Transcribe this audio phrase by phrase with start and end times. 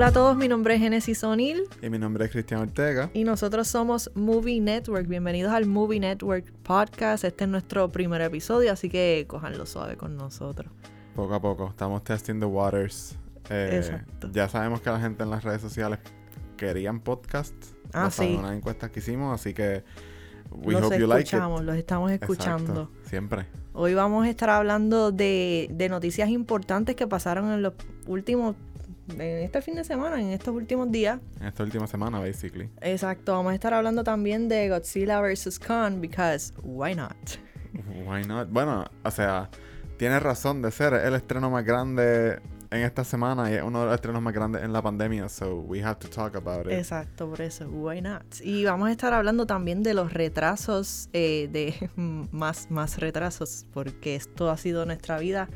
[0.00, 1.64] Hola a todos, mi nombre es Genesis O'Neill.
[1.82, 3.10] Y mi nombre es Cristian Ortega.
[3.12, 5.06] Y nosotros somos Movie Network.
[5.06, 7.22] Bienvenidos al Movie Network Podcast.
[7.24, 10.72] Este es nuestro primer episodio, así que cojanlo suave con nosotros.
[11.14, 13.18] Poco a poco, estamos testing the waters.
[13.50, 14.30] Eh, Exacto.
[14.32, 15.98] Ya sabemos que la gente en las redes sociales
[16.56, 17.54] querían podcast.
[17.92, 18.36] Ah, sí.
[18.38, 19.84] unas encuestas que hicimos, así que
[20.50, 21.42] we los hope you like it.
[21.42, 22.72] Los estamos escuchando.
[22.72, 23.46] Exacto, siempre.
[23.74, 27.74] Hoy vamos a estar hablando de, de noticias importantes que pasaron en los
[28.06, 28.56] últimos
[29.08, 31.18] en este fin de semana, en estos últimos días.
[31.40, 32.70] En esta última semana, basically.
[32.80, 33.32] Exacto.
[33.32, 35.58] Vamos a estar hablando también de Godzilla vs.
[35.58, 37.16] Kong, because why not?
[38.06, 38.48] Why not?
[38.50, 39.48] Bueno, o sea,
[39.96, 42.40] tiene razón de ser el estreno más grande
[42.70, 45.56] en esta semana y es uno de los estrenos más grandes en la pandemia, so
[45.56, 46.72] we have to talk about it.
[46.72, 48.24] Exacto, por eso, why not?
[48.42, 51.90] Y vamos a estar hablando también de los retrasos, eh, de
[52.32, 55.48] más, más retrasos, porque esto ha sido nuestra vida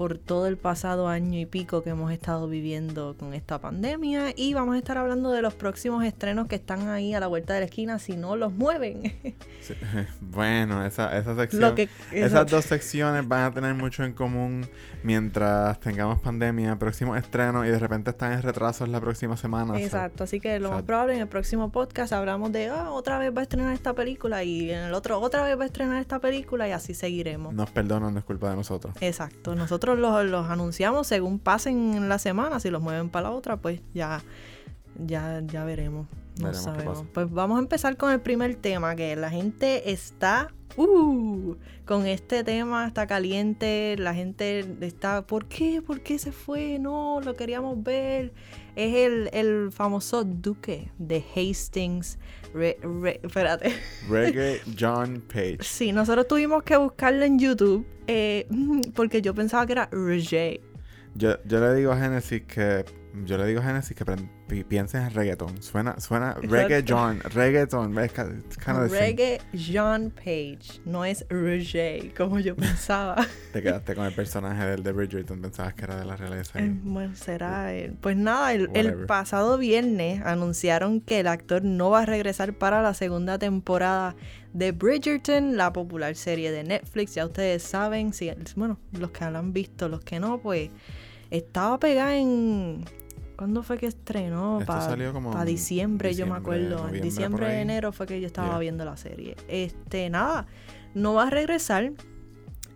[0.00, 4.54] por todo el pasado año y pico que hemos estado viviendo con esta pandemia y
[4.54, 7.60] vamos a estar hablando de los próximos estrenos que están ahí a la vuelta de
[7.60, 9.12] la esquina si no los mueven.
[10.20, 11.74] Bueno, esa, esa sección,
[12.12, 14.66] esas dos secciones van a tener mucho en común
[15.02, 19.78] mientras tengamos pandemia, próximos estrenos y de repente están en retrasos la próxima semana.
[19.78, 23.34] Exacto, así que lo más probable en el próximo podcast hablamos de ah, otra vez
[23.36, 26.20] va a estrenar esta película y en el otro otra vez va a estrenar esta
[26.20, 27.52] película y así seguiremos.
[27.52, 28.94] Nos perdonan, no es culpa de nosotros.
[29.00, 32.60] Exacto, nosotros los, anunciamos según pasen la semana.
[32.60, 34.22] Si los mueven para la otra, pues ya,
[34.98, 36.06] ya, ya veremos.
[36.40, 37.04] No sabemos.
[37.12, 40.52] Pues vamos a empezar con el primer tema, que la gente está
[40.84, 45.82] uh, con este tema, está caliente, la gente está, ¿por qué?
[45.82, 46.78] ¿Por qué se fue?
[46.78, 48.32] No, lo queríamos ver.
[48.76, 52.18] Es el, el famoso duque de Hastings
[53.22, 53.72] espérate.
[54.08, 55.58] Reggae John Page.
[55.60, 58.46] Sí, nosotros tuvimos que buscarlo en YouTube eh,
[58.94, 60.60] porque yo pensaba que era Reggae.
[61.14, 62.84] Yo, yo le digo a Genesis que
[63.24, 65.62] yo le digo a Genesis que piensen en reggaeton.
[65.62, 67.94] Suena, suena reggae John, reggaeton.
[67.94, 73.26] reggae John Page, no es Roger, como yo pensaba.
[73.52, 76.58] Te quedaste con el personaje del de Bridgerton, pensabas que era de la realeza.
[76.58, 77.96] Eh, bueno, será él.
[78.00, 82.82] Pues nada, el, el, pasado viernes anunciaron que el actor no va a regresar para
[82.82, 84.14] la segunda temporada
[84.52, 87.14] de Bridgerton, la popular serie de Netflix.
[87.14, 90.70] Ya ustedes saben, si, bueno, los que lo han visto, los que no, pues
[91.30, 92.84] estaba pegada en
[93.40, 94.60] ¿Cuándo fue que estrenó?
[94.66, 96.86] Para diciembre, yo me acuerdo.
[96.90, 99.34] En diciembre, enero fue que yo estaba viendo la serie.
[99.48, 100.46] Este, nada,
[100.92, 101.90] no va a regresar.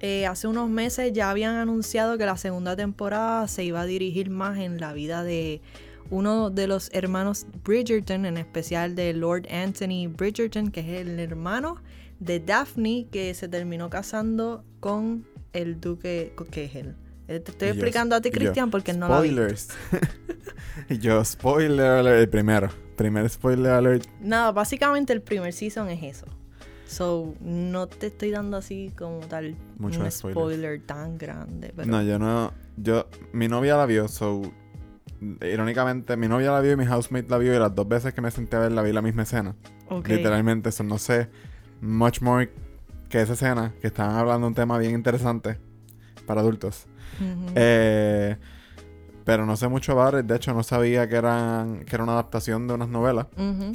[0.01, 4.31] Eh, hace unos meses ya habían anunciado que la segunda temporada se iba a dirigir
[4.31, 5.61] más en la vida de
[6.09, 11.77] uno de los hermanos Bridgerton, en especial de Lord Anthony Bridgerton, que es el hermano
[12.21, 16.97] de Daphne, que se terminó casando con el duque, que es él.
[17.27, 19.69] Eh, te estoy explicando a ti, Cristian, porque no lo Spoilers.
[20.89, 22.69] y yo, spoiler alert, el primero.
[22.97, 24.07] Primer spoiler alert.
[24.21, 26.27] Nada, básicamente el primer season es eso.
[26.87, 31.73] So, no te estoy dando así como tal Mucho un spoiler tan grande.
[31.87, 32.53] No, yo no.
[32.77, 34.43] Yo, mi novia la vio, so.
[35.41, 38.21] Irónicamente, mi novia la vio y mi housemate la vio y las dos veces que
[38.21, 39.57] me senté a ver la vi la misma escena.
[40.07, 41.31] Literalmente, eso no sé
[41.81, 42.53] much more
[43.09, 45.59] que esa escena, que estaban hablando un tema bien interesante
[46.27, 46.87] para adultos.
[47.55, 48.37] Eh,
[49.25, 52.67] pero no sé mucho about De hecho, no sabía que, eran, que era una adaptación
[52.69, 53.27] de unas novelas.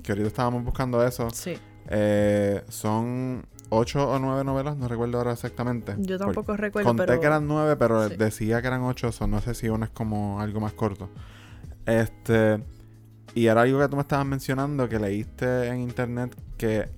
[0.04, 1.30] Que ahorita estábamos buscando eso.
[1.32, 1.58] Sí.
[1.88, 5.96] Eh, son ocho o nueve novelas, no recuerdo ahora exactamente.
[6.00, 6.88] Yo tampoco recuerdo.
[6.88, 9.92] Conté que eran nueve, pero decía que eran ocho, o no sé si uno es
[9.92, 11.10] como algo más corto.
[11.86, 12.64] Este.
[13.36, 16.90] Y era algo que tú me estabas mencionando, que leíste en internet, que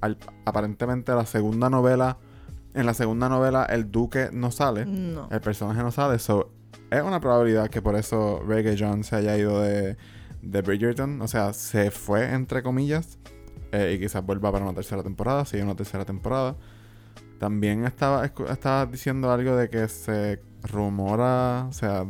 [0.45, 2.17] aparentemente la segunda novela
[2.73, 4.85] en la segunda novela el duque no sale.
[4.85, 5.27] No.
[5.31, 6.19] El personaje no sale.
[6.19, 6.51] So,
[6.89, 9.97] es una probabilidad que por eso Reggae John se haya ido de,
[10.41, 11.21] de Bridgerton.
[11.21, 13.17] O sea, se fue entre comillas.
[13.71, 15.45] Eh, y quizás vuelva para una tercera temporada.
[15.45, 16.55] Sigue una tercera temporada.
[17.39, 21.65] También estaba, estaba diciendo algo de que se rumora.
[21.69, 22.05] O sea,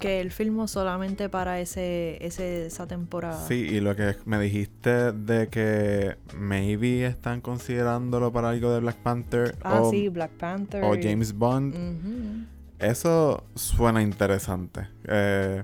[0.00, 3.46] que él filmó solamente para ese, ese, esa temporada.
[3.46, 8.96] Sí, y lo que me dijiste de que maybe están considerándolo para algo de Black
[8.96, 9.54] Panther.
[9.62, 10.82] Ah, sí, Black Panther.
[10.82, 12.48] O James Bond.
[12.78, 14.88] Eso suena interesante.
[15.04, 15.62] Eh,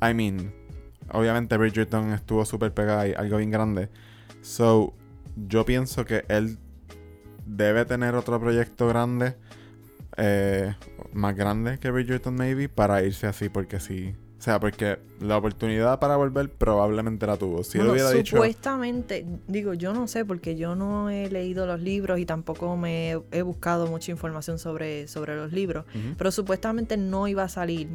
[0.00, 0.54] I mean,
[1.12, 3.90] obviamente Bridgerton estuvo súper pegada y algo bien grande.
[4.42, 4.94] So,
[5.48, 6.58] yo pienso que él
[7.44, 9.34] debe tener otro proyecto grande
[10.16, 10.74] eh,
[11.16, 14.14] más grande que Bridgerton, maybe, para irse así, porque sí.
[14.38, 17.64] O sea, porque la oportunidad para volver probablemente la tuvo.
[17.64, 22.18] Si lo hubiera supuestamente, digo, yo no sé, porque yo no he leído los libros
[22.18, 25.86] y tampoco me he, buscado mucha información sobre, sobre los libros,
[26.18, 27.88] pero supuestamente no iba a salir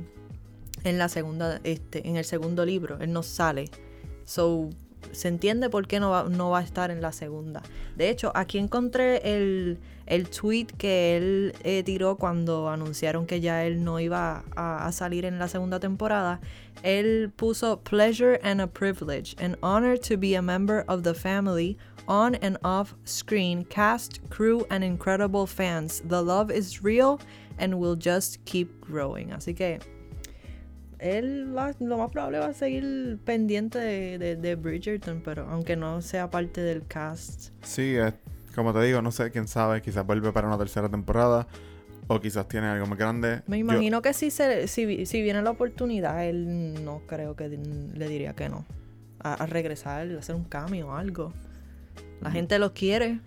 [0.84, 2.98] en la segunda, este, en el segundo libro.
[3.00, 3.70] Él no sale.
[4.26, 4.70] So,
[5.12, 7.62] se entiende por qué no va, a estar en la segunda.
[7.96, 13.66] De hecho, aquí encontré el, el tweet que él eh, tiró cuando anunciaron que ya
[13.66, 16.40] él no iba a, a, salir en la segunda temporada.
[16.84, 21.78] Él puso pleasure and a privilege, an honor to be a member of the family
[22.08, 26.02] on and off screen, cast, crew, and incredible fans.
[26.06, 27.20] The love is real
[27.58, 29.30] and will just keep growing.
[29.30, 29.80] Así que
[31.02, 36.02] él va, lo más probable va a seguir pendiente de, de, Bridgerton, pero aunque no
[36.02, 37.52] sea parte del cast.
[37.64, 37.96] Sí,
[38.56, 41.48] como te digo, no sé, quién sabe, quizás vuelve para una tercera temporada
[42.08, 43.42] o quizás tiene algo más grande.
[43.48, 48.08] Me imagino que si, se, si, si, viene la oportunidad, él no creo que le
[48.08, 48.66] diría que no.
[49.20, 51.34] A, a regresar, a hacer un cambio o algo.
[52.22, 52.34] La mm.
[52.34, 53.20] gente lo quiere.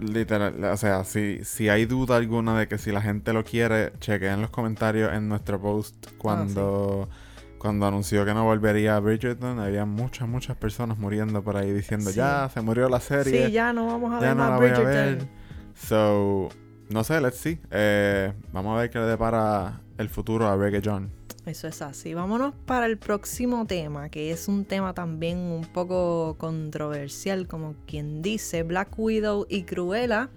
[0.00, 3.92] Literal, o sea, si, si hay duda alguna de que si la gente lo quiere,
[4.00, 7.14] chequeen los comentarios en nuestro post cuando, ah,
[7.58, 9.58] cuando anunció que no volvería a Bridgerton.
[9.58, 13.46] Había muchas, muchas personas muriendo por ahí diciendo, ya, se murió la serie.
[13.46, 15.28] Sí, ya no vamos a ver más Bridgerton.
[15.74, 16.48] So,
[16.88, 17.60] no sé, let's see.
[17.70, 21.17] Eh, vamos a ver qué le depara el futuro a Reggae John.
[21.48, 22.12] Eso es así.
[22.12, 28.20] Vámonos para el próximo tema, que es un tema también un poco controversial, como quien
[28.20, 30.28] dice, Black Widow y Cruella.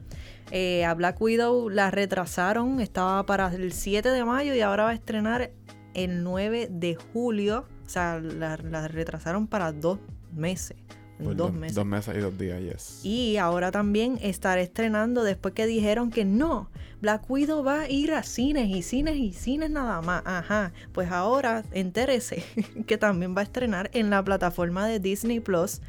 [0.52, 4.90] Eh, a Black Widow la retrasaron, estaba para el 7 de mayo y ahora va
[4.92, 5.52] a estrenar
[5.94, 7.66] el 9 de julio.
[7.86, 10.00] O sea, la, la retrasaron para dos
[10.34, 10.78] meses
[11.22, 11.76] dos meses.
[11.76, 13.06] Dos meses y dos días, yes.
[13.06, 16.70] Y ahora también estaré estrenando después que dijeron que no,
[17.02, 20.22] Black Widow va a ir a cines y cines y cines nada más.
[20.26, 22.44] Ajá, pues ahora entérese
[22.88, 25.82] que también va a estrenar en la plataforma de Disney Plus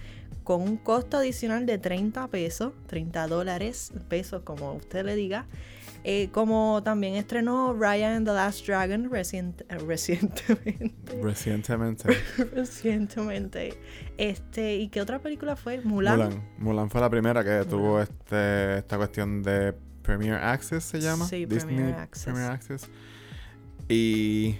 [0.44, 5.46] con un costo adicional de 30 pesos, 30 dólares, pesos como usted le diga.
[6.04, 9.64] Eh, como también estrenó Ryan and the Last Dragon recientemente.
[11.22, 12.08] Recientemente.
[12.54, 13.74] recientemente.
[14.18, 15.80] Este, ¿Y qué otra película fue?
[15.80, 16.18] Mulan.
[16.18, 21.24] Mulan, Mulan fue la primera que tuvo este, esta cuestión de Premier Access, se llama.
[21.26, 22.24] Sí, Disney Premier Access.
[22.24, 22.90] Premier Access.
[23.88, 24.58] Y,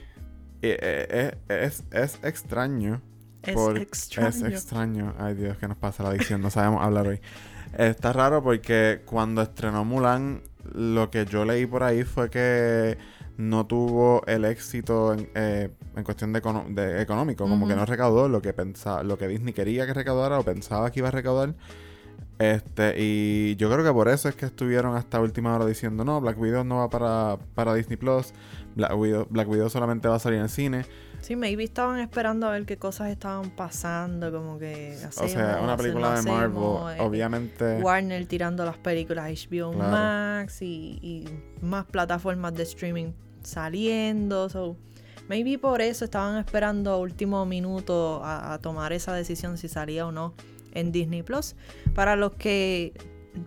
[0.62, 3.03] eh, eh, es, es extraño.
[3.43, 4.29] Es extraño.
[4.29, 5.15] Es extraño.
[5.19, 6.41] Ay Dios, ¿qué nos pasa la adicción?
[6.41, 7.21] No sabemos hablar hoy.
[7.77, 10.43] Está raro porque cuando estrenó Mulan
[10.73, 12.99] lo que yo leí por ahí fue que
[13.37, 15.70] no tuvo el éxito en, eh,
[16.05, 19.94] cuestión de, económico, como que no recaudó lo que pensaba, lo que Disney quería que
[19.94, 21.55] recaudara o pensaba que iba a recaudar.
[22.38, 26.20] Este, y yo creo que por eso es que estuvieron hasta última hora diciendo, no,
[26.20, 28.32] Black Widow no va para, para Disney Plus,
[28.75, 30.85] Black Widow, Black Widow solamente va a salir en cine.
[31.23, 34.99] Sí, maybe estaban esperando a ver qué cosas estaban pasando, como que...
[35.07, 37.81] o sea, una película de Marvel, eh, obviamente...
[37.81, 41.25] Warner tirando las películas HBO Max y,
[41.61, 44.77] más plataformas de streaming saliendo, so...
[45.29, 50.11] Maybe por eso estaban esperando a último minuto a, tomar esa decisión si salía o
[50.11, 50.35] no
[50.75, 51.55] en Disney Plus.
[51.95, 52.93] Para los que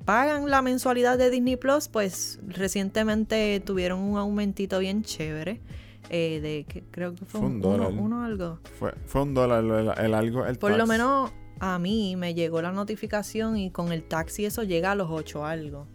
[0.06, 5.62] pagan la mensualidad de Disney Plus, pues recientemente tuvieron un aumentito bien chévere.
[6.10, 7.92] Eh, de que creo que fue, un dólar.
[7.92, 8.60] Uno, algo.
[8.80, 9.64] Fue, fue un dólar
[9.98, 10.46] el, algo.
[10.46, 14.64] El Por lo menos a mí me llegó la notificación y con el taxi eso
[14.64, 15.88] llega a los 8 algo.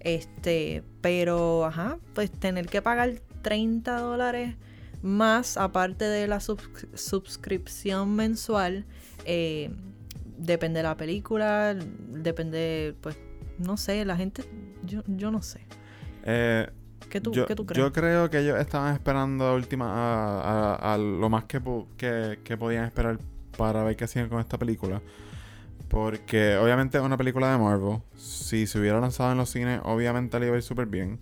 [0.00, 4.56] Este, pero, ajá, pues tener que pagar 30 dólares
[5.02, 8.86] más aparte de la suscripción mensual,
[9.26, 9.70] eh,
[10.38, 13.16] depende de la película, depende, pues,
[13.58, 14.44] no sé, la gente,
[14.84, 15.60] yo, yo no sé.
[16.24, 16.68] Eh,
[17.08, 17.66] ¿Qué tú, yo, crees?
[17.74, 21.60] Yo creo que ellos estaban esperando a, última, a, lo más que,
[21.96, 23.18] que, podían esperar
[23.56, 25.00] para ver qué hacían con esta película.
[25.88, 27.98] Porque obviamente es una película de Marvel.
[28.16, 31.20] Si se hubiera lanzado en los cines, obviamente le iba a ir súper bien.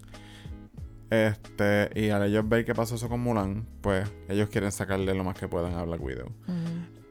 [1.10, 5.24] Este, y al ellos ver qué pasó eso con Mulan, pues ellos quieren sacarle lo
[5.24, 6.32] más que puedan a Black Widow.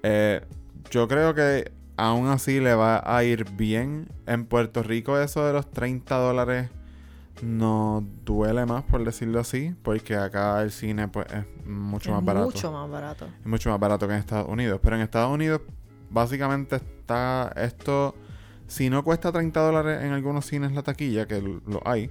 [0.01, 0.41] Eh,
[0.89, 4.07] yo creo que aún así le va a ir bien.
[4.25, 6.69] En Puerto Rico eso de los 30 dólares
[7.41, 12.45] no duele más, por decirlo así, porque acá el cine pues es mucho más barato.
[12.47, 13.25] Mucho más barato.
[13.25, 14.79] Es mucho más barato que en Estados Unidos.
[14.83, 15.61] Pero en Estados Unidos,
[16.09, 18.15] básicamente está esto.
[18.67, 22.09] Si no cuesta 30 dólares en algunos cines la taquilla, que lo hay,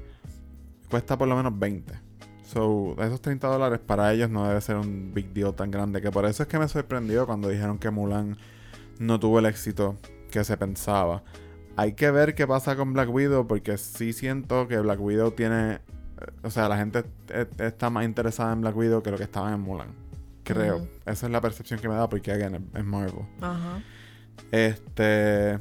[0.90, 2.10] cuesta por lo menos 20.
[2.42, 6.02] So, esos 30 dólares para ellos no debe ser un big deal tan grande.
[6.02, 8.36] Que por eso es que me sorprendió cuando dijeron que Mulan
[8.98, 9.96] no tuvo el éxito
[10.30, 11.22] que se pensaba.
[11.76, 15.74] Hay que ver qué pasa con Black Widow porque sí siento que Black Widow tiene...
[15.74, 15.80] Eh,
[16.42, 17.04] o sea, la gente
[17.58, 19.88] está más interesada en Black Widow que lo que estaba en Mulan.
[20.44, 20.86] Creo.
[21.06, 23.24] Esa es la percepción que me da porque, again, es Marvel.
[23.40, 23.82] Ajá.
[24.50, 25.58] Este...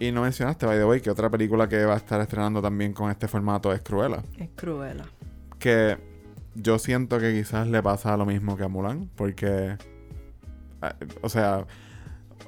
[0.00, 2.92] Y no mencionaste, by the way, que otra película que va a estar estrenando también
[2.92, 4.22] con este formato es Cruella.
[4.38, 5.04] Es Cruella.
[5.58, 5.98] Que
[6.54, 9.76] yo siento que quizás le pasa lo mismo que a Mulan, porque,
[10.82, 11.66] eh, o sea,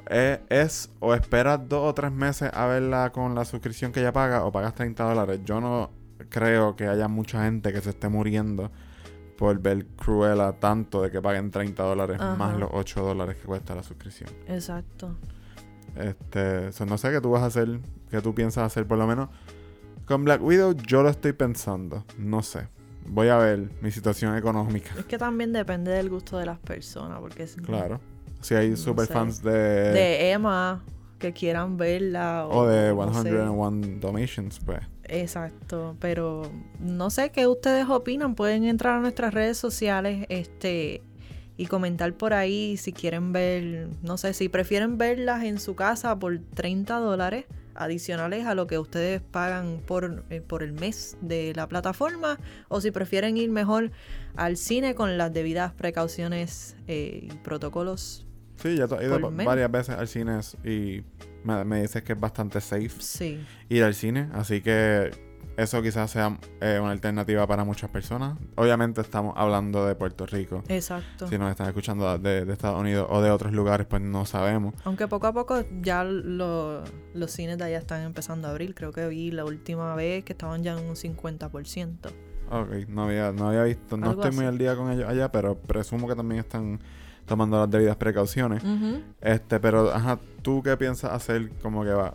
[0.09, 4.13] es, es, o esperas dos o tres meses a verla con la suscripción que ya
[4.13, 5.41] paga o pagas 30 dólares.
[5.45, 5.91] Yo no
[6.29, 8.71] creo que haya mucha gente que se esté muriendo
[9.37, 13.75] por ver Cruella tanto de que paguen 30 dólares más los 8 dólares que cuesta
[13.75, 14.29] la suscripción.
[14.47, 15.17] Exacto.
[15.97, 17.81] Este, no sé qué tú vas a hacer,
[18.11, 19.31] qué tú piensas hacer, por lo menos.
[20.05, 22.69] Con Black Widow yo lo estoy pensando, no sé.
[23.07, 24.91] Voy a ver mi situación económica.
[24.99, 27.57] Es que también depende del gusto de las personas, porque es...
[27.57, 28.01] Claro.
[28.41, 29.53] Si hay super fans de...
[29.53, 30.83] De Emma
[31.19, 32.47] que quieran verla.
[32.49, 34.81] O, de 101 Donations, pues.
[35.05, 38.35] Exacto, pero no sé qué ustedes opinan.
[38.35, 41.03] Pueden entrar a nuestras redes sociales este,
[41.57, 46.19] y comentar por ahí si quieren ver, no sé, si prefieren verlas en su casa
[46.19, 47.45] por 30 dólares
[47.75, 52.81] adicionales a lo que ustedes pagan por, eh, por el mes de la plataforma o
[52.81, 53.91] si prefieren ir mejor
[54.37, 58.27] al cine con las debidas precauciones eh, y protocolos.
[58.63, 61.03] Sí, ya he ido varias veces al cine y
[61.45, 63.45] me, me dices que es bastante safe sí.
[63.69, 65.11] ir al cine, así que
[65.61, 68.39] eso quizás sea eh, una alternativa para muchas personas.
[68.57, 70.63] Obviamente estamos hablando de Puerto Rico.
[70.69, 71.29] Exacto.
[71.29, 74.75] Si nos están escuchando de, Estados Unidos o de otros lugares, pues no sabemos.
[74.85, 78.75] Aunque poco a poco ya los cines de allá están empezando a abrir.
[78.75, 82.11] Creo que vi la última vez que estaban ya en un 50%.
[82.53, 85.57] Ok, no había, no había visto, no estoy muy al día con ellos allá, pero
[85.57, 86.81] presumo que también están
[87.31, 88.61] tomando las debidas precauciones.
[89.21, 92.15] Este, pero, ajá, ¿tú qué piensas hacer como que va?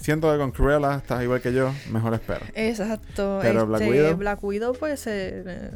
[0.00, 2.40] Siento que con Cruella estás igual que yo, mejor espero.
[2.54, 3.40] Exacto.
[3.42, 4.16] Pero Black este, Widow.
[4.16, 5.70] Black Widow, pues, eh,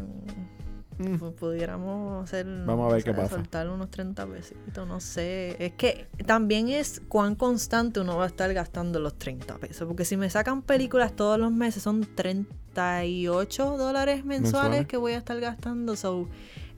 [0.97, 1.17] mm.
[1.39, 2.47] pudiéramos hacer.
[2.65, 3.35] Vamos a ver qué pasa.
[3.35, 5.63] Soltar unos 30 pesitos, no sé.
[5.63, 9.87] Es que también es cuán constante uno va a estar gastando los 30 pesos.
[9.87, 15.13] Porque si me sacan películas todos los meses, son 38 dólares mensuales, mensuales, que voy
[15.13, 15.95] a estar gastando.
[15.95, 16.27] So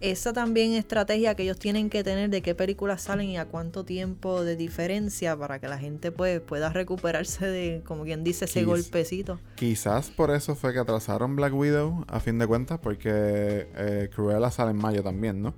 [0.00, 3.84] esa también estrategia que ellos tienen que tener de qué películas salen y a cuánto
[3.84, 8.64] tiempo de diferencia para que la gente pues, pueda recuperarse de, como quien dice, ese
[8.64, 9.40] golpecito.
[9.56, 14.50] Quizás por eso fue que atrasaron Black Widow, a fin de cuentas, porque eh, Cruella
[14.50, 15.54] sale en mayo también, ¿no?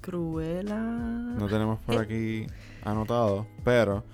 [0.00, 0.78] Cruella.
[0.78, 1.98] No tenemos por eh.
[1.98, 2.46] aquí
[2.82, 4.04] anotado, pero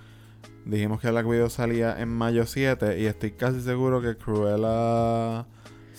[0.65, 5.47] dijimos que Black Widow salía en mayo 7 y estoy casi seguro que Cruella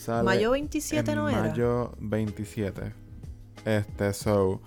[0.02, 3.02] sale mayo 27 no era mayo 27
[3.66, 4.62] este, so.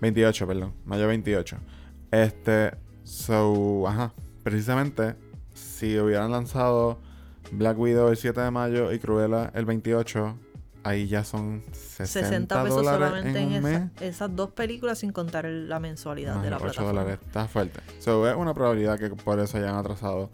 [0.00, 0.74] 28, perdón.
[0.84, 1.56] Mayo 28.
[2.10, 2.72] Este,
[3.04, 3.86] so.
[3.88, 4.12] Ajá.
[4.42, 5.16] Precisamente,
[5.54, 6.98] si hubieran lanzado
[7.50, 10.38] Black Widow el 7 de mayo y Cruella el 28,
[10.84, 16.50] ahí ya son 60, pesos solamente en, esas dos películas sin contar la mensualidad de
[16.50, 17.80] la 8 dólares, está fuerte.
[17.98, 20.30] So, es una probabilidad que por eso hayan atrasado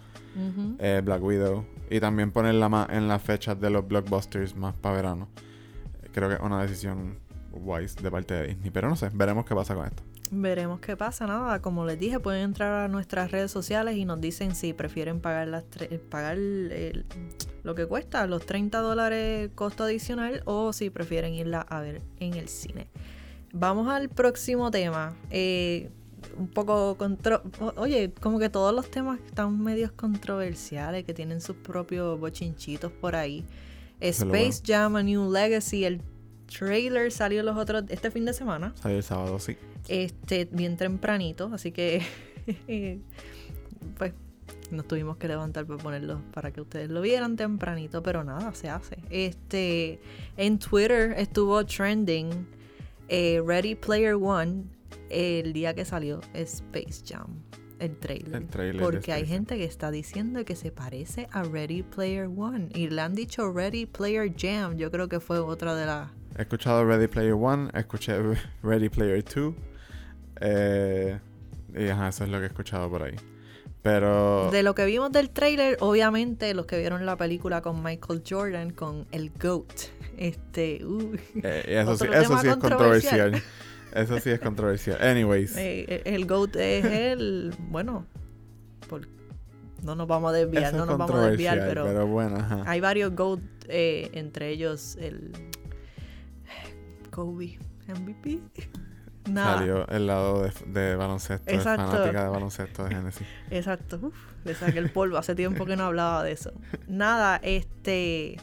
[0.79, 4.97] eh, Black Widow y también ponerla más en las fechas de los blockbusters más para
[4.97, 5.29] verano.
[6.13, 7.19] Creo que es una decisión
[7.53, 8.71] wise de parte de Disney.
[8.71, 10.03] Pero no sé, veremos qué pasa con esto.
[10.31, 11.61] Veremos qué pasa, nada.
[11.61, 15.49] Como les dije, pueden entrar a nuestras redes sociales y nos dicen si prefieren pagar
[15.49, 15.65] las
[16.09, 22.01] pagar lo que cuesta, los 30 dólares costo adicional, o si prefieren irla a ver
[22.19, 22.89] en el cine.
[23.53, 25.15] Vamos al próximo tema.
[25.29, 25.91] Eh,
[26.37, 27.43] un poco contro
[27.77, 33.17] oye, como que todos los temas están medios controversiales, que tienen sus propios bochinchitos por
[33.17, 33.45] ahí.
[34.01, 36.01] Space Jam A New Legacy, el
[36.47, 38.75] trailer salió los otros este fin de semana.
[38.81, 39.57] Salió el sábado, sí.
[39.89, 42.03] Este, bien tempranito, así que
[43.99, 44.13] pues
[44.71, 48.69] nos tuvimos que levantar para ponerlo para que ustedes lo vieran tempranito, pero nada, se
[48.69, 48.99] hace.
[49.11, 50.01] Este,
[50.37, 52.47] en Twitter estuvo trending
[53.09, 54.65] eh, Ready Player One
[55.13, 57.43] el día que salió Space Jam.
[57.79, 58.43] El trailer.
[58.43, 62.69] El trailer porque hay gente que está diciendo que se parece a Ready Player One.
[62.75, 64.77] Y le han dicho Ready Player Jam.
[64.77, 68.15] Yo creo que fue otra de las He escuchado Ready Player One, escuché
[68.63, 69.55] Ready Player 2.
[70.41, 71.19] Eh,
[71.75, 73.17] y ajá, eso es lo que he escuchado por ahí.
[73.83, 74.51] Pero.
[74.51, 78.71] De lo que vimos del trailer, obviamente, los que vieron la película con Michael Jordan,
[78.71, 79.73] con el GOAT.
[80.17, 80.85] Este.
[80.85, 83.43] Uh, eh, eso sí, eso sí es controversial.
[83.95, 85.01] eso sí es controversial.
[85.01, 85.57] Anyways.
[85.57, 87.55] Eh, el GOAT es el.
[87.69, 88.07] Bueno.
[89.83, 91.85] no nos vamos a desviar, no nos vamos a desviar, pero.
[91.85, 92.63] Pero bueno, ajá.
[92.67, 95.33] Hay varios GOAT, entre ellos el
[97.11, 97.59] Kobe
[97.89, 98.41] MVP.
[99.31, 99.59] Nada.
[99.59, 101.87] Salió el lado de, baloncesto, Exacto.
[101.87, 103.27] fanática de baloncesto de Genesis.
[103.51, 104.01] Exacto.
[104.03, 105.17] Uf, le saqué el polvo.
[105.17, 106.53] Hace tiempo que no hablaba de eso.
[106.89, 108.37] Nada, este.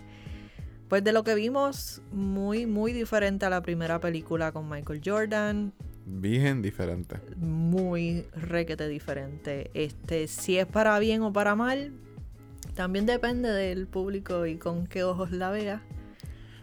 [0.89, 5.71] Pues de lo que vimos, muy, muy diferente a la primera película con Michael Jordan.
[6.07, 7.17] Bien diferente.
[7.37, 9.69] Muy requete diferente.
[9.75, 11.93] Este, si es para bien o para mal,
[12.73, 15.83] también depende del público y con qué ojos la vea.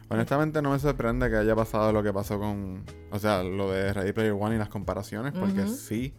[0.08, 3.92] Honestamente no me sorprende que haya pasado lo que pasó con, o sea, lo de
[3.92, 6.14] Ready Player One y las comparaciones, porque sí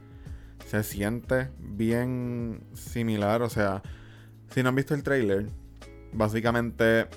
[0.66, 3.82] se siente bien similar, o sea,
[4.50, 5.48] si no han visto el trailer,
[6.12, 7.08] básicamente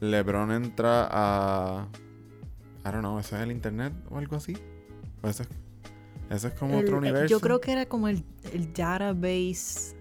[0.00, 1.88] LeBron entra a,
[2.84, 4.56] I don't know, eso es el internet o algo así,
[5.22, 5.44] o eso
[6.30, 7.26] es, como otro universo.
[7.26, 9.96] Yo creo que era como el, el database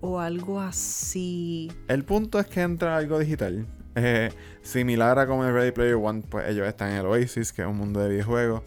[0.00, 1.70] o algo así.
[1.88, 3.66] El punto es que entra algo digital.
[3.96, 4.30] Eh,
[4.62, 7.68] similar a como en Ready Player One, pues ellos están en el Oasis, que es
[7.68, 8.62] un mundo de videojuegos.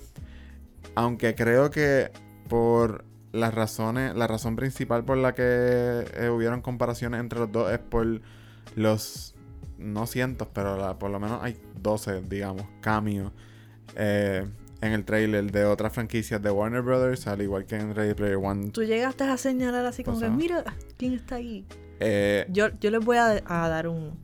[0.95, 2.11] Aunque creo que
[2.49, 7.71] por las razones, la razón principal por la que eh, hubieron comparaciones entre los dos
[7.71, 8.21] es por
[8.75, 9.33] los,
[9.77, 13.31] no cientos, pero por lo menos hay 12, digamos, cambios
[13.95, 14.47] eh,
[14.81, 18.37] en el trailer de otras franquicias de Warner Brothers, al igual que en Ready Player
[18.37, 18.71] One.
[18.71, 20.63] Tú llegaste a señalar así como que, mira,
[20.97, 21.65] ¿quién está ahí?
[21.99, 24.19] Eh, yo, yo les voy a, dar un,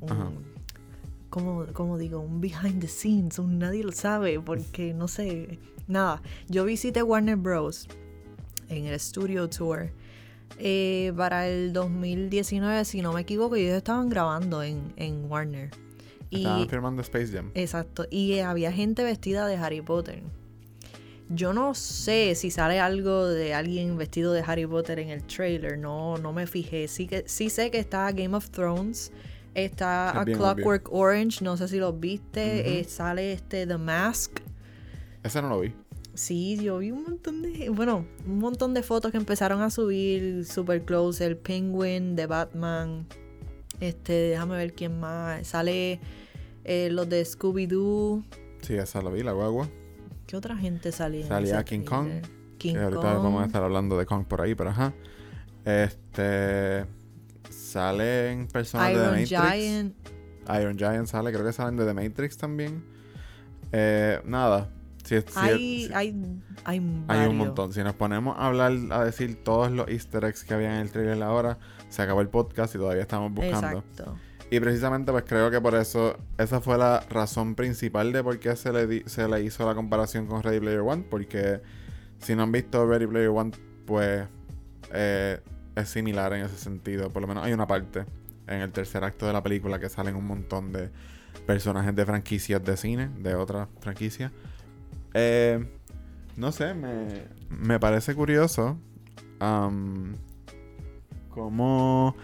[1.29, 6.21] como, como digo, un behind the scenes, un nadie lo sabe, porque no sé, nada.
[6.47, 7.87] Yo visité Warner Bros.
[8.67, 9.91] en el Studio Tour
[10.57, 15.69] eh, para el 2019, si no me equivoco, y ellos estaban grabando en, en Warner.
[16.31, 17.51] Estaban firmando Space Jam.
[17.55, 20.21] Exacto, y había gente vestida de Harry Potter.
[21.29, 25.77] Yo no sé si sale algo de alguien vestido de Harry Potter en el trailer,
[25.77, 26.87] no, no me fijé.
[26.87, 29.11] Sí, que, sí sé que está Game of Thrones,
[29.53, 34.39] está A Clockwork Orange, no sé si lo viste, eh, sale este The Mask.
[35.23, 35.73] Ese no lo vi.
[36.19, 40.43] Sí, yo vi un montón de, bueno, un montón de fotos que empezaron a subir,
[40.45, 43.07] Super Close, el Penguin de Batman,
[43.79, 46.01] este, déjame ver quién más, sale
[46.65, 48.25] eh, los de Scooby-Doo.
[48.61, 49.69] Sí, esa lo vi, la guagua.
[50.27, 51.25] ¿Qué otra gente salía?
[51.25, 52.09] Salía King Kong.
[52.57, 54.93] King que ahorita vamos a estar hablando de Kong por ahí, pero ajá.
[55.63, 56.85] Este.
[57.49, 59.29] Salen personas de The Matrix.
[59.29, 59.95] Giant.
[60.59, 62.83] Iron Giant sale, creo que salen de The Matrix también.
[63.71, 64.69] Eh, nada.
[65.09, 67.73] Si, hay, hay, hay, hay, un montón.
[67.73, 70.91] Si nos ponemos a hablar, a decir todos los easter eggs que había en el
[70.91, 71.57] trailer ahora,
[71.89, 73.79] se acabó el podcast y todavía estamos buscando.
[73.79, 74.17] Exacto.
[74.51, 78.55] Y precisamente pues creo que por eso esa fue la razón principal de por qué
[78.55, 81.05] se le, se le hizo la comparación con Ready Player One.
[81.09, 81.61] Porque
[82.19, 83.51] si no han visto Ready Player One,
[83.85, 84.27] pues
[84.91, 85.39] eh,
[85.75, 87.09] es similar en ese sentido.
[87.09, 88.05] Por lo menos hay una parte
[88.47, 90.89] en el tercer acto de la película que salen un montón de
[91.45, 94.31] personajes de franquicias de cine, de otras franquicias.
[95.13, 95.65] Eh,
[96.35, 98.77] no sé, me, me parece curioso
[99.41, 100.13] um,
[101.29, 102.15] cómo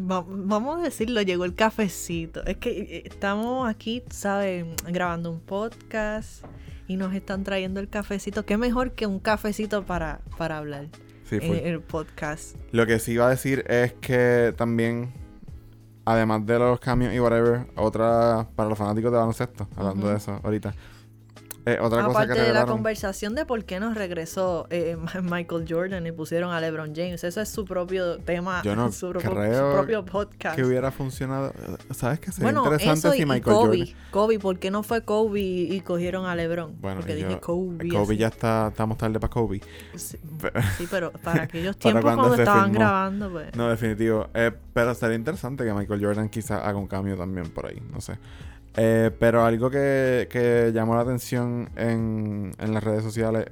[0.00, 2.44] vamos a decirlo, llegó el cafecito.
[2.46, 4.64] Es que eh, estamos aquí, ¿sabes?
[4.86, 6.44] Grabando un podcast
[6.88, 8.44] y nos están trayendo el cafecito.
[8.44, 10.86] ¿Qué mejor que un cafecito para, para hablar
[11.30, 12.56] en el podcast?
[12.72, 15.12] Lo que sí iba a decir es que también,
[16.04, 20.40] además de los cambios y whatever, otra para los fanáticos de baloncesto, hablando de eso
[20.42, 20.74] ahorita.
[21.66, 26.06] Eh, otra Aparte cosa de la conversación de por qué nos regresó eh, Michael Jordan
[26.06, 30.56] y pusieron a LeBron James, eso es su propio tema, su, propio, podcast.
[30.56, 31.52] Que hubiera funcionado.
[31.90, 33.94] ¿Sabes qué sería interesante si Michael Kobe, Jordan.
[34.10, 36.76] Kobe, ¿por qué no fue Kobe y cogieron a LeBron?
[36.80, 37.88] Bueno, Porque dije Kobe.
[37.88, 39.60] Kobe ya está, estamos tarde para Kobe.
[39.96, 40.18] Sí,
[40.90, 43.54] pero para aquellos tiempos cuando, estaban grabando, pues.
[43.54, 44.28] No, definitivo.
[44.34, 48.00] Eh, pero sería interesante que Michael Jordan quizá haga un cambio también por ahí, no
[48.00, 48.18] sé.
[48.76, 53.46] Eh, pero algo que, llamó la atención en, las redes sociales,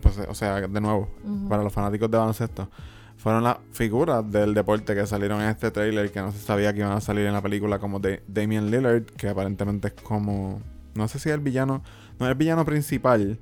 [0.00, 1.08] pues, o sea, de nuevo,
[1.48, 2.68] para los fanáticos de baloncesto,
[3.16, 6.80] fueron las figuras del deporte que salieron en este trailer que no se sabía que
[6.80, 10.62] iban a salir en la película, como de Damian Lillard, que aparentemente es como,
[10.94, 11.82] no sé si es el villano,
[12.20, 13.40] no es el villano principal,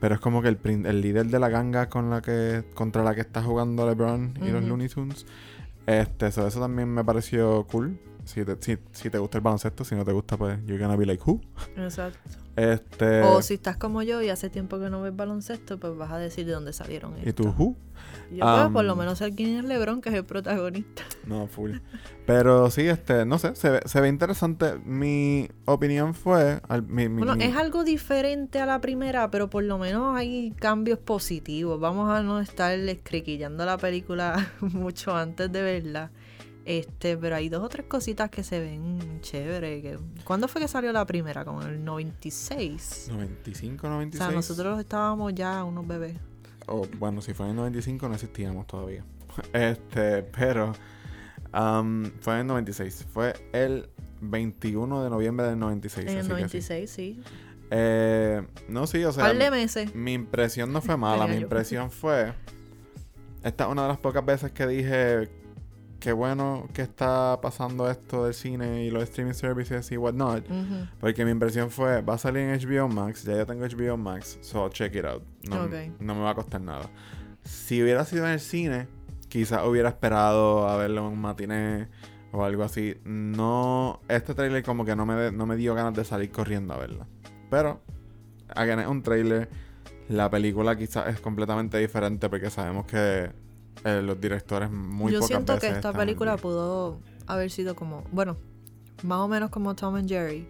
[0.00, 3.14] pero es como que el, el líder de la ganga con la que, contra la
[3.14, 5.26] que está jugando LeBron y los Looney Tunes.
[5.86, 7.98] Este, eso también me pareció cool.
[8.28, 11.06] Si te, si, te gusta el baloncesto, si no te gusta, pues you're gonna be
[11.06, 11.40] like who.
[11.78, 12.18] Exacto.
[12.56, 13.22] Este...
[13.22, 16.18] O si estás como yo y hace tiempo que no ves baloncesto, pues vas a
[16.18, 17.74] decir de dónde salieron ¿Y tú who?
[18.30, 21.02] Yo pues, por lo um, menos sé quién es LeBron, que es el protagonista.
[21.24, 21.76] No, full.
[22.26, 24.74] Pero sí, este, no sé, se ve, se ve interesante.
[24.84, 26.60] Mi opinión fue...
[26.68, 31.80] bueno, es algo diferente a la primera, pero por lo menos hay cambios positivos.
[31.80, 36.10] Vamos a no estar escriquillando la película mucho antes de verla.
[36.68, 39.80] Este, pero hay dos o tres cositas que se ven chévere.
[39.80, 41.42] Que, ¿Cuándo fue que salió la primera?
[41.42, 43.08] Como el 96.
[43.10, 44.20] 95, 96.
[44.20, 46.18] O sea, nosotros estábamos ya unos bebés.
[46.66, 49.02] Oh, bueno, si fue en el 95 no existíamos todavía.
[49.54, 50.74] Este, pero
[51.54, 53.06] um, fue en el 96.
[53.14, 53.88] Fue el
[54.20, 56.06] 21 de noviembre del 96.
[56.06, 57.22] En el 96, sí.
[57.70, 59.24] Eh, no, sí, o sea.
[59.24, 59.94] Par de meses.
[59.94, 61.26] Mi impresión no fue mala.
[61.26, 62.34] mi impresión fue.
[63.42, 65.30] Esta es una de las pocas veces que dije
[66.00, 70.44] qué bueno que está pasando esto del cine y los streaming services y whatnot.
[71.00, 74.38] Porque mi impresión fue, va a salir en HBO Max, ya yo tengo HBO Max,
[74.40, 75.22] so check it out.
[75.48, 75.68] No,
[76.00, 76.90] no me va a costar nada.
[77.44, 78.88] Si hubiera sido en el cine,
[79.28, 81.88] quizás hubiera esperado a verlo en un matiné
[82.32, 82.96] o algo así.
[83.04, 86.78] No, este trailer como que no me, no me dio ganas de salir corriendo a
[86.78, 87.06] verlo.
[87.50, 87.80] Pero,
[88.54, 89.48] again, es un trailer.
[90.08, 93.30] La película quizás es completamente diferente porque sabemos que
[93.84, 98.36] eh, los directores muy Yo siento que esta película pudo haber sido como, bueno,
[99.02, 100.48] más o menos como Tom and Jerry,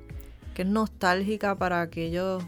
[0.54, 2.42] que es nostálgica para aquellos,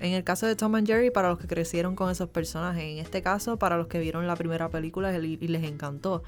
[0.00, 2.98] en el caso de Tom and Jerry, para los que crecieron con esos personajes, en
[2.98, 6.22] este caso para los que vieron la primera película y, les encantó.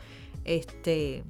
[0.45, 1.25] Este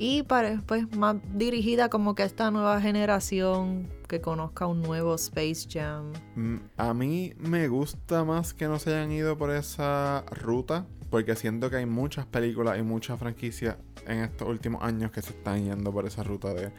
[0.00, 5.16] y para, pues más dirigida como que a esta nueva generación que conozca un nuevo
[5.16, 6.12] Space Jam.
[6.36, 11.36] Mm, a mí me gusta más que no se hayan ido por esa ruta porque
[11.36, 15.64] siento que hay muchas películas y muchas franquicias en estos últimos años que se están
[15.64, 16.70] yendo por esa ruta de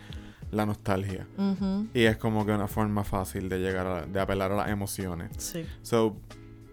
[0.51, 1.27] la nostalgia.
[1.93, 5.31] Y es como que una forma fácil de llegar a, de apelar a las emociones.
[5.37, 5.65] Sí.
[5.81, 6.17] So,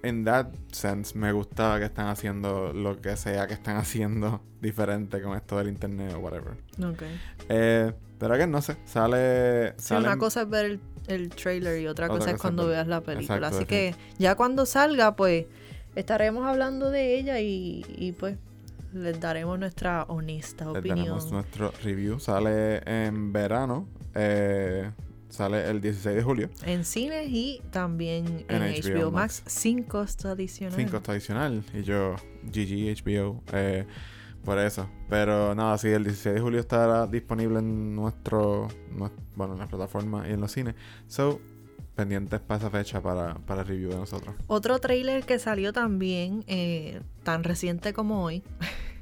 [0.02, 5.20] in that sense, me gusta que están haciendo lo que sea que están haciendo diferente
[5.20, 6.54] con esto del internet o whatever.
[6.82, 7.02] Ok.
[7.48, 9.74] Eh, pero que no sé, sale.
[9.78, 13.02] Sí, una cosa es ver el, el trailer y otra, cosa, es cuando veas la
[13.02, 13.48] película.
[13.48, 15.46] Así que ya cuando salga, pues
[15.96, 18.36] estaremos hablando de ella y, pues
[18.92, 20.98] les daremos nuestra honesta opinión.
[20.98, 22.20] Les daremos nuestro review.
[22.20, 23.88] Sale en verano.
[24.14, 24.90] Eh,
[25.28, 26.50] sale el 16 de julio.
[26.64, 29.42] En cines y también en, HBO, Max.
[29.46, 30.76] Sin costo adicional.
[30.76, 31.62] Sin costo adicional.
[31.74, 33.42] Y yo, GG, HBO.
[33.52, 33.86] Eh,
[34.44, 34.88] por eso.
[35.10, 38.68] Pero nada, sí, el 16 de julio estará disponible en nuestro,
[39.34, 40.74] bueno, en la plataforma y en los cines.
[41.08, 41.40] So,
[41.96, 44.36] pendientes para esa fecha para, para review de nosotros.
[44.46, 48.44] Otro trailer que salió también, eh, tan reciente como hoy,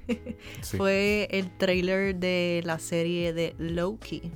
[0.76, 4.30] fue el trailer de la serie de Loki.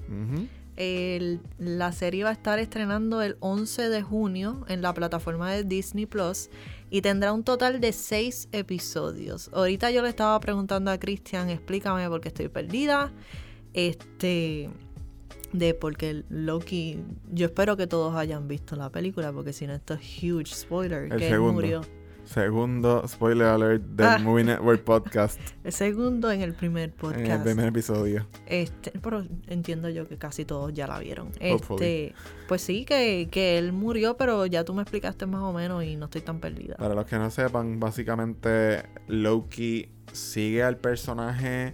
[1.59, 6.07] la serie va a estar estrenando el 11 de junio en la plataforma de Disney
[6.07, 6.51] Plus
[6.91, 9.51] y tendrá un total de seis episodios.
[9.53, 13.13] Ahorita yo le estaba preguntando a Cristian, explícame porque estoy perdida.
[13.75, 14.71] Este
[15.53, 17.01] de porque Loki,
[17.33, 21.13] yo espero que todos hayan visto la película, porque si no, esto es huge spoiler,
[21.13, 21.81] el que segundo, murió.
[22.29, 24.19] Segundo spoiler alert del ah.
[24.19, 25.41] Movie Network podcast.
[25.65, 27.25] El segundo en el primer podcast.
[27.25, 28.27] En el primer episodio.
[28.45, 31.31] Este, pero entiendo yo que casi todos ya la vieron.
[31.41, 32.15] Este,
[32.47, 35.97] pues sí, que, que él murió, pero ya tú me explicaste más o menos y
[35.97, 36.77] no estoy tan perdida.
[36.77, 41.73] Para los que no sepan, básicamente Loki sigue al personaje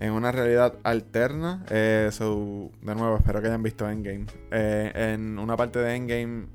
[0.00, 1.64] en una realidad alterna.
[1.70, 4.26] Eh, de nuevo, espero que hayan visto Endgame.
[4.50, 6.46] Eh, en una parte de Endgame,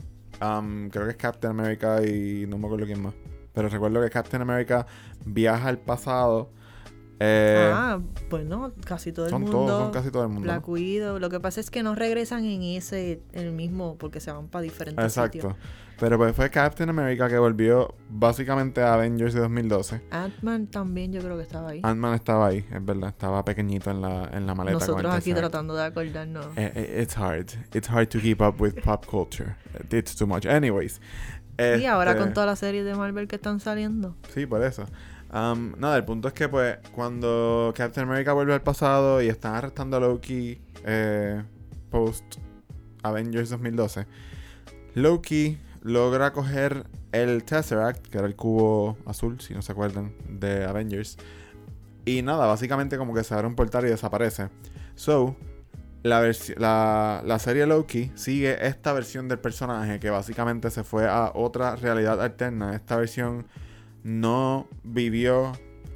[0.41, 3.13] um, creo que es Captain America y no me acuerdo quién más.
[3.53, 4.85] Pero recuerdo que Captain America
[5.25, 6.51] viaja al pasado.
[7.19, 7.99] Eh, ah,
[8.29, 9.57] bueno, casi todo el son mundo.
[9.57, 10.47] Todos, son casi todo el mundo.
[10.47, 11.19] La cuido.
[11.19, 14.47] Lo que pasa es que no regresan en ese, en el mismo, porque se van
[14.47, 15.55] para diferentes Exacto.
[16.01, 20.01] Pero pues fue Captain America que volvió básicamente a Avengers de 2012.
[20.09, 21.81] Ant-Man también yo creo que estaba ahí.
[21.83, 23.09] Ant-Man estaba ahí, es verdad.
[23.09, 24.79] Estaba pequeñito en la, en la maleta.
[24.79, 26.47] Nosotros aquí tratando de acordarnos.
[26.55, 27.51] Eh, eh, it's hard.
[27.75, 29.55] It's hard to keep up with pop culture.
[29.91, 30.47] It's too much.
[30.47, 30.99] Anyways.
[31.59, 34.15] Y ahora con este todas las series de Marvel que están saliendo.
[34.33, 34.87] Sí, por eso.
[35.31, 39.53] Um, nada, el punto es que pues cuando Captain America vuelve al pasado y están
[39.53, 41.43] arrestando a Loki eh,
[41.91, 42.37] post
[43.03, 44.07] Avengers 2012,
[44.95, 50.65] Loki logra coger el Tesseract, que era el cubo azul, si no se acuerdan, de
[50.65, 51.17] Avengers.
[52.05, 54.49] Y nada, básicamente como que se abre un portal y desaparece.
[54.95, 55.35] So,
[56.03, 61.31] la, la, la, serie Loki sigue esta versión del personaje que básicamente se fue a
[61.35, 62.75] otra realidad alterna.
[62.75, 63.45] Esta versión
[64.03, 65.51] no vivió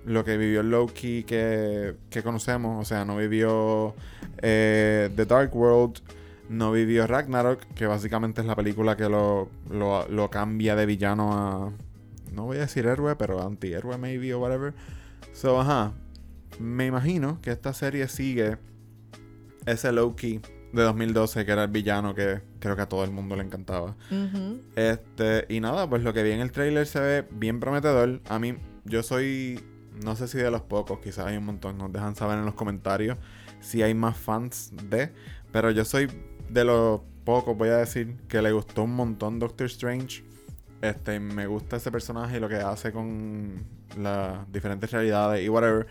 [0.05, 2.81] lo que vivió Loki que, que conocemos.
[2.81, 3.95] O sea, no vivió
[4.41, 6.01] eh, The Dark World
[6.49, 11.71] no vivió Ragnarok, que básicamente es la película que lo, lo, cambia de villano a.
[12.33, 14.73] No voy a decir héroe, pero antihéroe, maybe, o whatever.
[15.33, 15.93] So, ajá.
[16.59, 18.57] Me imagino que esta serie sigue
[19.65, 20.39] ese Loki
[20.71, 23.95] de 2012, que era el villano que creo que a todo el mundo le encantaba.
[24.75, 28.21] Este, y nada, pues lo que vi en el trailer se ve bien prometedor.
[28.29, 29.63] A mí, yo soy.
[30.03, 31.77] No sé si de los pocos, quizás hay un montón.
[31.77, 33.17] Nos dejan saber en los comentarios
[33.61, 35.11] si hay más fans de.
[35.51, 36.09] Pero yo soy
[36.49, 40.23] de los pocos, voy a decir, que le gustó un montón Doctor Strange.
[40.81, 43.63] Este, me gusta ese personaje y lo que hace con
[43.97, 45.87] las diferentes realidades y whatever.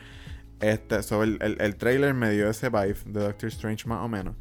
[0.61, 4.35] Este, sobre el, el, trailer me dio ese vibe de Doctor Strange más o menos.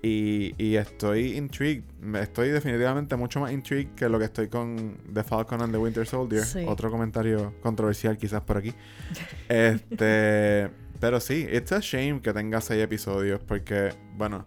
[0.00, 1.82] Y, y, estoy intrigued.
[2.14, 6.06] Estoy definitivamente mucho más intrigued que lo que estoy con The Falcon and the Winter
[6.06, 6.44] Soldier.
[6.68, 8.72] Otro comentario controversial quizás por aquí.
[9.48, 10.70] Este...
[11.00, 14.46] Pero sí, it's a shame que tenga seis episodios porque, bueno,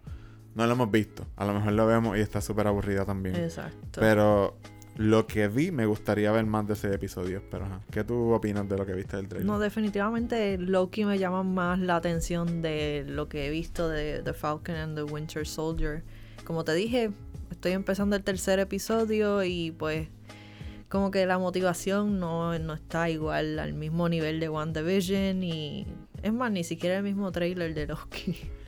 [0.55, 1.25] no lo hemos visto.
[1.35, 3.35] A lo mejor lo vemos y está súper aburrida también.
[3.35, 3.99] Exacto.
[3.99, 4.57] Pero
[4.97, 7.41] lo que vi me gustaría ver más de seis episodios.
[7.49, 9.47] Pero, ajá, ¿qué tú opinas de lo que viste del trailer?
[9.47, 14.33] No, definitivamente Loki me llama más la atención de lo que he visto de The
[14.33, 16.03] Falcon and the Winter Soldier.
[16.43, 17.11] Como te dije,
[17.49, 20.09] estoy empezando el tercer episodio y pues
[20.89, 25.87] como que la motivación no, no está igual al mismo nivel de WandaVision y
[26.21, 28.37] es más, ni siquiera el mismo trailer de Loki.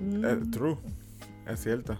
[0.00, 0.50] Eh, mm.
[0.50, 0.78] true,
[1.46, 1.98] es cierto.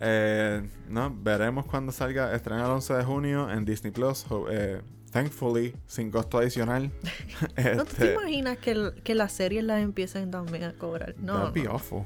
[0.00, 2.34] Eh, no, veremos cuando salga.
[2.34, 4.24] Estrena el 11 de junio en Disney Plus.
[4.50, 6.90] Eh, thankfully, sin costo adicional.
[7.76, 11.14] ¿No te este, imaginas que, que, las series las empiecen también a cobrar?
[11.18, 11.50] No.
[11.50, 12.04] That'd be awful.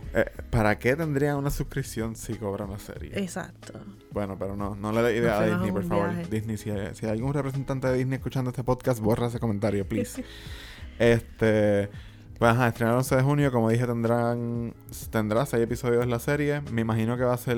[0.51, 3.13] ¿Para qué tendría una suscripción si cobran la serie?
[3.15, 3.81] Exacto.
[4.11, 6.29] Bueno, pero no, no le dé idea a Disney, por favor.
[6.29, 9.87] Disney, si hay, si hay algún representante de Disney escuchando este podcast, borra ese comentario,
[9.89, 10.25] please.
[10.99, 11.89] este.
[12.39, 14.75] Pues ajá, estrenar el 11 de junio, como dije, tendrán
[15.11, 16.61] tendrá 6 episodios la serie.
[16.73, 17.57] Me imagino que va a ser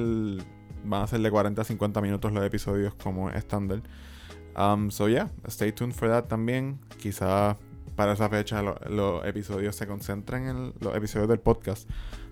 [0.85, 3.83] van a ser de 40 a 50 minutos los episodios como estándar.
[4.57, 6.79] Um, so yeah, stay tuned for that también.
[6.99, 7.57] Quizá
[7.97, 11.89] para esa fecha los episodios se concentren en los episodios del podcast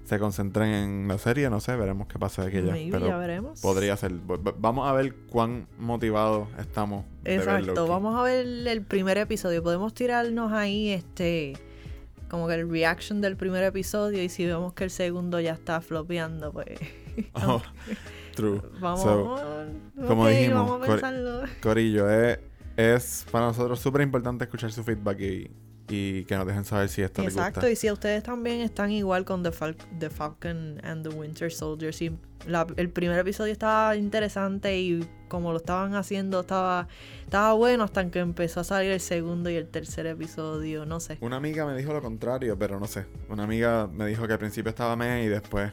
[0.06, 2.74] se concentren en la serie, no sé, veremos qué pasa de aquella.
[2.92, 3.60] pero ya veremos.
[3.60, 4.12] Podría ser.
[4.58, 7.04] Vamos a ver cuán motivados estamos.
[7.24, 9.64] Exacto, vamos a ver el primer episodio.
[9.64, 11.54] Podemos tirarnos ahí este
[12.28, 15.80] como que el reaction del primer episodio y si vemos que el segundo ya está
[15.80, 16.78] flopeando, pues...
[17.34, 17.62] oh,
[18.34, 18.60] true.
[18.80, 19.40] Vamos,
[20.06, 20.80] como dijimos,
[21.62, 22.38] Corillo, es,
[22.76, 25.50] es para nosotros súper importante escuchar su feedback y,
[25.88, 27.70] y que nos dejen saber si esto Exacto, les gusta.
[27.70, 29.52] y si ustedes también están igual con The,
[30.10, 32.16] Falcon and the Winter Soldier, si
[32.76, 36.86] el primer episodio estaba interesante y como lo estaban haciendo estaba,
[37.24, 41.18] estaba bueno hasta que empezó a salir el segundo y el tercer episodio, no sé.
[41.20, 43.06] Una amiga me dijo lo contrario, pero no sé.
[43.28, 45.72] Una amiga me dijo que al principio estaba meh y después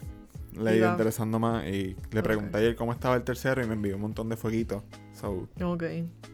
[0.57, 3.95] le iba interesando más y le pregunté ayer cómo estaba el tercero y me envió
[3.95, 4.83] un montón de fueguitos.
[5.13, 5.83] So, ok.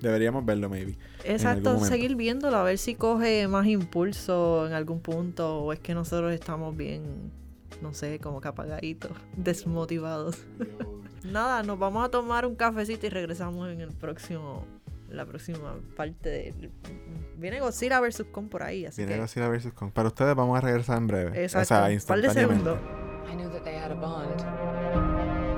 [0.02, 0.98] Deberíamos verlo, maybe.
[1.24, 5.94] Exacto, seguir viéndolo, a ver si coge más impulso en algún punto o es que
[5.94, 7.32] nosotros estamos bien,
[7.82, 10.38] no sé, como que apagaditos, desmotivados.
[11.24, 14.66] Nada, nos vamos a tomar un cafecito y regresamos en el próximo
[15.10, 16.72] la próxima parte de
[17.36, 20.62] viene Godzilla vs Kong por ahí así viene Godzilla vs Kong para ustedes vamos a
[20.62, 21.64] regresar en breve Exacto.
[21.64, 22.70] o sea instantáneamente
[23.28, 24.40] I knew that they had a bond.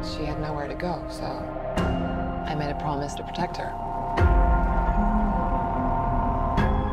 [0.06, 3.72] She had nowhere to go, so I made a promise to protect her.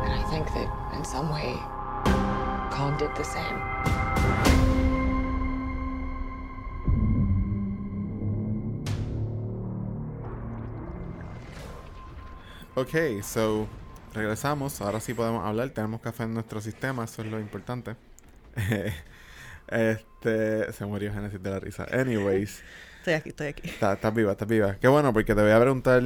[0.03, 1.55] And I think that in some way,
[2.71, 3.59] Kong did the same.
[12.75, 13.67] Ok, so
[14.13, 14.79] regresamos.
[14.79, 15.71] Ahora sí podemos hablar.
[15.71, 17.95] Tenemos café en nuestro sistema, eso es lo importante.
[19.71, 21.85] Este, se murió Genesis de la risa.
[21.91, 22.61] Anyways.
[22.99, 23.69] Estoy aquí, estoy aquí.
[23.69, 24.75] Estás viva, estás viva.
[24.79, 26.03] Qué bueno, porque te voy a preguntar.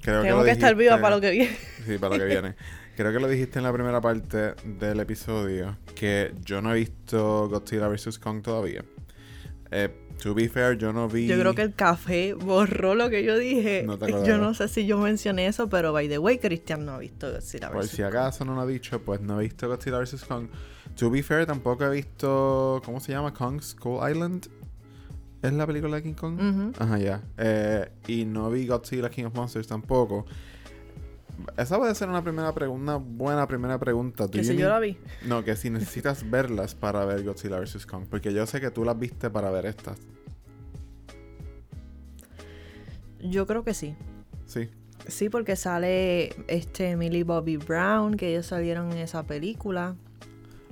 [0.00, 1.56] Creo Tengo que, estar viva para lo que viene.
[1.86, 2.54] Sí, para lo que viene.
[2.96, 7.48] Creo que lo dijiste en la primera parte del episodio, que yo no he visto
[7.48, 8.18] Godzilla vs.
[8.18, 8.84] Kong todavía.
[9.70, 11.26] Eh, to be fair, yo no vi...
[11.26, 13.86] Yo creo que el café borró lo que yo dije.
[14.26, 17.30] yo no sé si yo mencioné eso, pero by the way, Cristian no ha visto
[17.30, 17.74] Godzilla vs.
[17.74, 20.24] Por si acaso no lo ha dicho, pues no he visto Godzilla vs.
[20.24, 20.48] Kong.
[20.96, 22.82] To be fair, tampoco he visto.
[22.84, 23.32] ¿Cómo se llama?
[23.32, 24.48] Kong Skull Island.
[25.42, 26.74] ¿Es la película de King Kong?
[26.78, 27.22] Ajá, ya.
[27.36, 30.26] Eh, y no vi Godzilla King of Monsters tampoco.
[31.56, 34.28] Esa puede ser una primera pregunta, una buena primera pregunta.
[34.28, 34.96] Que si yo la vi.
[35.24, 37.86] No, que si necesitas verlas para ver Godzilla vs.
[37.86, 38.06] Kong.
[38.08, 39.98] Porque yo sé que tú las viste para ver estas.
[43.20, 43.94] Yo creo que sí.
[44.46, 44.68] Sí.
[45.06, 49.96] Sí, porque sale este Millie Bobby Brown, que ellos salieron en esa película.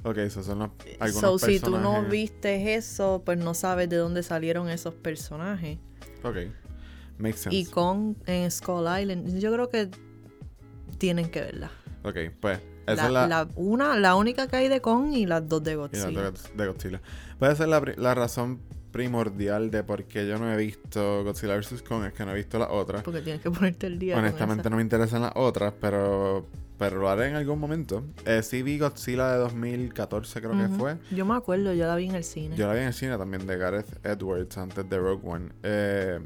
[0.02, 3.96] Ok, esos son los, algunos so, si tú no viste eso, pues no sabes de
[3.96, 5.78] dónde salieron esos personajes.
[6.22, 6.36] Ok,
[7.18, 7.56] makes sense.
[7.56, 9.90] Y con en Skull Island, yo creo que
[10.98, 11.70] tienen que verla.
[12.02, 13.48] Ok, pues esa la, es la...
[13.56, 16.10] una, la única que hay de Kong y las dos de Godzilla.
[16.10, 17.00] Y las dos de Godzilla.
[17.38, 18.60] Puede ser la, la razón
[18.92, 21.82] primordial de por qué yo no he visto Godzilla vs.
[21.82, 23.02] Kong es que no he visto las otras.
[23.02, 24.16] Porque tienes que ponerte el día.
[24.16, 26.46] Honestamente no me interesan las otras, pero
[26.78, 28.04] pero lo haré en algún momento.
[28.26, 30.96] Eh, sí vi Godzilla de 2014 creo que fue.
[31.10, 32.56] Yo me acuerdo, yo la vi en el cine.
[32.56, 35.48] Yo la vi en el cine también de Gareth Edwards antes de Rogue One.
[35.62, 36.20] Eh,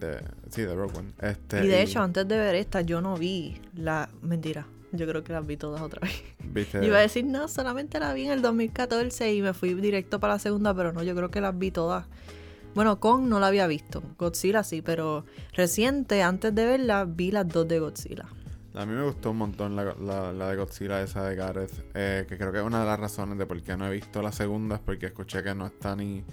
[0.00, 1.12] de, sí, de Rogue One.
[1.20, 4.08] Este, y de hecho, antes de ver esta, yo no vi la...
[4.22, 4.66] Mentira.
[4.92, 6.22] Yo creo que las vi todas otra vez.
[6.42, 6.84] ¿Viste?
[6.84, 10.34] Iba a decir, no, solamente la vi en el 2014 y me fui directo para
[10.34, 12.06] la segunda, pero no, yo creo que las vi todas.
[12.74, 14.02] Bueno, Kong no la había visto.
[14.18, 18.26] Godzilla sí, pero reciente, antes de verla, vi las dos de Godzilla.
[18.74, 22.52] A mí me gustó un montón la, de Godzilla esa de Gareth, eh, que creo
[22.52, 24.80] que es una de las razones de por qué no he visto la segunda, es
[24.80, 26.24] porque escuché que no está ni,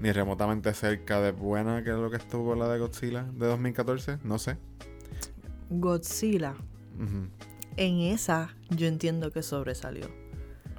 [0.00, 4.38] ni remotamente cerca de buena que lo que estuvo la de Godzilla de 2014, no
[4.38, 4.58] sé.
[5.70, 6.54] Godzilla.
[7.76, 10.06] En esa yo entiendo que sobresalió.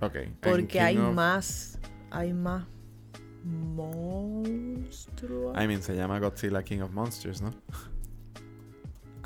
[0.01, 0.15] Ok.
[0.41, 1.79] Porque hay más,
[2.11, 2.65] hay más
[3.43, 4.35] monstruos.
[5.55, 7.53] I mean, se llama Godzilla King of Monsters, ¿no?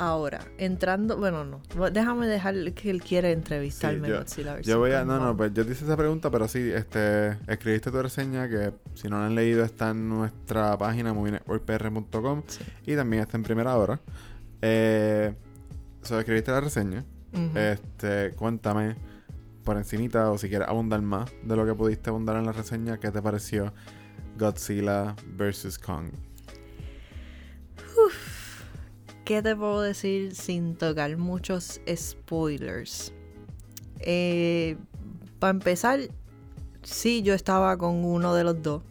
[0.02, 1.62] Ahora, entrando, bueno, no,
[1.92, 4.10] déjame dejar que él quiere entrevistarme.
[4.10, 4.24] yo,
[4.64, 7.92] yo voy a, no, no, pues yo te hice esa pregunta, pero sí, este, escribiste
[7.92, 12.42] tu reseña que si no la han leído está en nuestra página movinetworkpr.com
[12.88, 14.00] y también está en primera hora.
[14.64, 15.36] Eh,
[16.02, 17.06] so, escribiste la reseña.
[17.54, 18.96] Este, cuéntame
[19.64, 23.00] por encimita o si quieres abundar más de lo que pudiste abundar en la reseña,
[23.00, 23.72] ¿qué te pareció
[24.36, 25.78] Godzilla vs.
[25.78, 26.08] Kong?
[29.32, 33.14] ¿Qué te puedo decir sin tocar muchos spoilers?
[34.02, 34.76] Eh,
[35.40, 36.02] Para empezar,
[36.84, 38.84] sí, yo estaba con uno de los dos.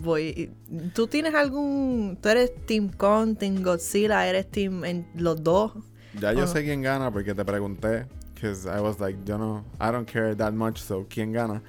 [0.00, 0.50] Voy.
[0.94, 2.16] ¿Tú tienes algún.
[2.22, 4.26] ¿Tú eres Team Kong, Team Godzilla?
[4.26, 5.72] ¿Eres Team en los dos?
[6.18, 8.06] Ya yo sé quién gana porque te pregunté.
[8.34, 9.62] Because I was like, yo no.
[9.78, 11.62] I don't care that much, so ¿quién gana?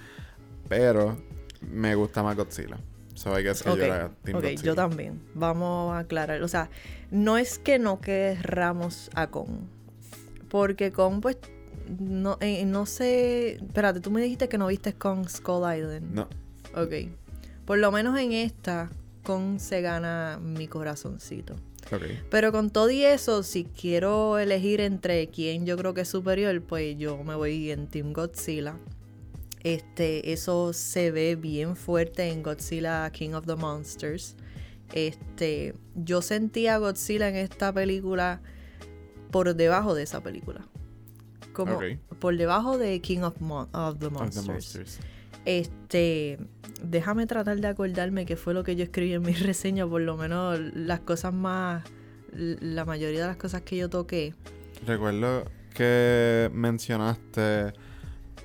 [0.70, 1.18] Pero
[1.60, 2.78] me gusta más Godzilla.
[3.16, 5.22] So I guess que yo era Team okay, yo también.
[5.34, 6.42] Vamos a aclarar.
[6.44, 6.70] O sea,
[7.12, 9.68] no es que no querramos a Kong.
[10.50, 11.38] Porque Kong, pues,
[12.00, 13.56] no, eh, no sé.
[13.56, 16.14] Espérate, tú me dijiste que no viste Kong Skull Island.
[16.14, 16.28] No.
[16.76, 17.10] Ok.
[17.66, 18.90] Por lo menos en esta,
[19.24, 21.56] Kong se gana mi corazoncito.
[21.92, 22.20] Okay.
[22.30, 26.62] Pero con todo y eso, si quiero elegir entre quién yo creo que es superior,
[26.64, 28.76] pues yo me voy en Team Godzilla.
[29.66, 34.36] Este, eso se ve bien fuerte en Godzilla King of the Monsters.
[34.94, 38.42] Este, yo sentía a Godzilla en esta película
[39.32, 40.68] por debajo de esa película.
[41.52, 41.80] Como
[42.20, 43.38] por debajo de King of,
[43.98, 45.00] the Monsters.
[45.46, 46.38] Este,
[46.84, 50.16] déjame tratar de acordarme qué fue lo que yo escribí en mi reseña, por lo
[50.16, 51.84] menos las cosas más,
[52.32, 54.36] la mayoría de las cosas que yo toqué.
[54.86, 57.74] Recuerdo que mencionaste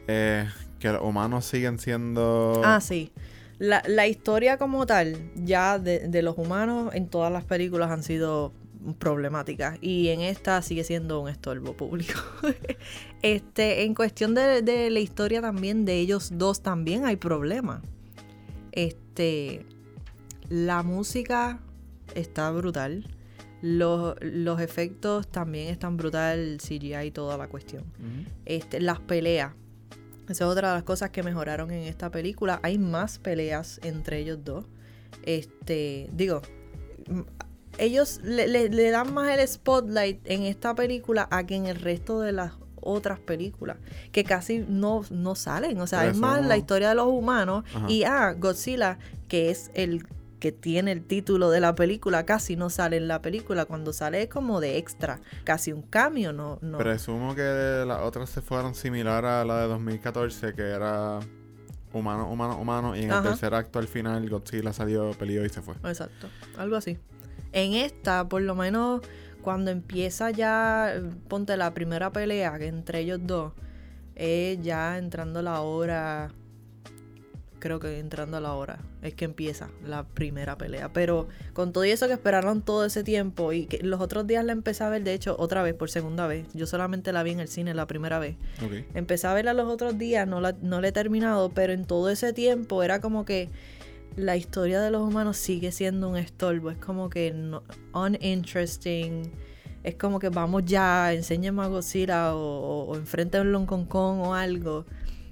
[0.09, 0.49] eh,
[0.81, 2.61] que los humanos siguen siendo...
[2.65, 3.13] Ah, sí.
[3.59, 8.03] La, la historia como tal, ya de, de, los humanos en todas las películas han
[8.03, 8.53] sido
[8.99, 12.19] problemáticas y en esta sigue siendo un estorbo público.
[13.23, 17.83] este, en cuestión de, de, la historia también de ellos dos también hay problemas.
[18.73, 19.67] Este,
[20.49, 21.61] la música
[22.15, 23.07] está brutal.
[23.63, 27.85] Los, los, efectos también están brutal, CGI y toda la cuestión.
[28.47, 29.53] este, las peleas
[30.31, 32.61] esa es otra de las cosas que mejoraron en esta película.
[32.63, 34.65] Hay más peleas entre ellos dos.
[35.23, 36.43] Este, digo,
[37.79, 42.33] ellos le, dan más el spotlight en esta película a que en el resto de
[42.33, 43.77] las otras películas,
[44.13, 45.81] que casi no, no salen.
[45.81, 50.07] O sea, es más la historia de los humanos y, ah, Godzilla, que es el
[50.41, 53.67] que tiene el título de la película casi no sale en la película.
[53.67, 56.79] Cuando sale es como de extra, casi un cambio, no, no.
[56.79, 61.21] Presumo que las otras se fueron similar a la de 2014, que era
[61.93, 65.61] humano, humano, humano, y en el tercer acto al final Godzilla salió, peleó y se
[65.61, 65.75] fue.
[65.85, 66.99] Exacto, algo así.
[67.53, 69.03] En esta, por lo menos,
[69.43, 70.95] cuando empieza ya,
[71.29, 73.53] ponte la primera pelea entre ellos dos,
[74.15, 76.33] es ya entrando la hora
[77.61, 80.93] creo que entrando a la hora es que empieza la primera pelea.
[80.93, 84.53] Pero con todo eso que esperaron todo ese tiempo y que los otros días la
[84.53, 86.47] empecé a ver, de hecho, otra vez, por segunda vez.
[86.55, 88.37] Yo solamente la vi en el cine la primera vez.
[88.95, 92.11] Empecé a verla los otros días, no la, no la he terminado, pero en todo
[92.11, 93.49] ese tiempo era como que
[94.17, 96.71] la historia de los humanos sigue siendo un estorbo.
[96.71, 97.63] Es como que no,
[97.95, 99.31] uninteresting.
[99.83, 104.35] Es como que vamos ya, enséñame a Godzilla o, o, o Long con Kong o
[104.35, 104.85] algo.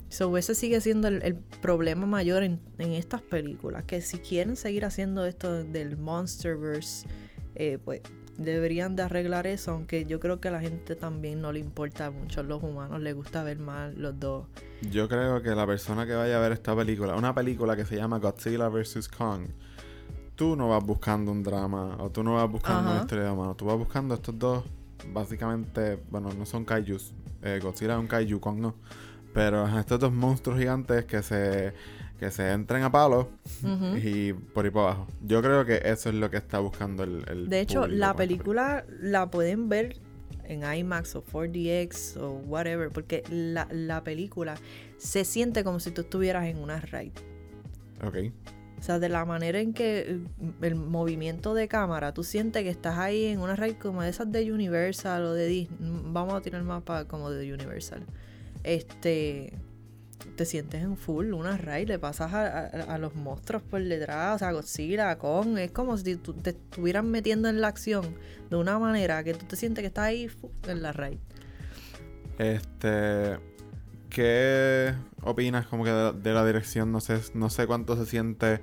[0.09, 3.85] So, ese sigue siendo el, problema mayor en, estas películas.
[3.85, 7.07] Que si quieren seguir haciendo esto del Monsterverse,
[7.55, 8.01] eh, pues
[8.39, 9.73] deberían de arreglar eso.
[9.73, 12.41] Aunque yo creo que a la gente también no le importa mucho.
[12.41, 14.47] A los humanos les gusta ver más los dos.
[14.91, 17.97] Yo creo que la persona que vaya a ver esta película, una película que se
[17.97, 19.09] llama Godzilla vs.
[19.09, 19.49] Kong,
[20.37, 23.55] tú no vas buscando un drama o tú no vas buscando una historia de humano.
[23.57, 24.65] Tú vas buscando estos dos,
[25.13, 27.13] básicamente, bueno, no son kaijus.
[27.43, 28.75] Eh, Godzilla es un kaiju, Kong no
[29.33, 31.73] pero estos dos monstruos gigantes que se,
[32.19, 33.27] que se entren a palos
[34.03, 35.07] y por ahí para abajo.
[35.23, 37.49] Yo creo que eso es lo que está buscando el...
[37.49, 39.97] de hecho, la película la pueden ver
[40.45, 44.57] en IMAX o 4DX o whatever, porque la, la película
[44.97, 47.13] se siente como si tú estuvieras en una ride.
[48.03, 48.17] Ok.
[48.79, 50.21] O sea, de la manera en que
[50.63, 54.53] el, movimiento de cámara, tú sientes que estás ahí en una raid como esas de
[54.53, 55.79] Universal o de Disney.
[55.81, 58.05] Vamos a tirar más para como de Universal.
[58.69, 59.55] Este.
[60.37, 65.17] Te sientes en full, una raid, le pasas a, los monstruos por detrás, sea, Godzilla,
[65.17, 65.59] Kong.
[65.59, 68.15] Es como si te estuvieran metiendo en la acción
[68.51, 70.31] de una manera que tú te sientes que estás ahí
[70.67, 71.19] en la raid.
[72.39, 73.39] Este.
[74.11, 76.93] ¿Qué opinas como que de, la dirección?
[76.93, 78.61] No sé, no sé cuánto se siente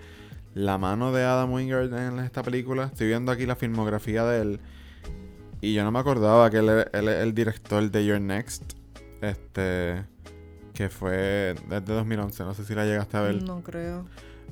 [0.54, 2.86] la mano de Adam Wingard en esta película.
[2.86, 4.60] Estoy viendo aquí la filmografía de él.
[5.62, 8.85] Y yo no me acordaba que él, es el director de Your Next.
[9.22, 10.06] Este.
[10.74, 12.44] Que fue desde 2011.
[12.44, 13.44] No sé si la llegaste a ver.
[13.44, 14.06] No creo.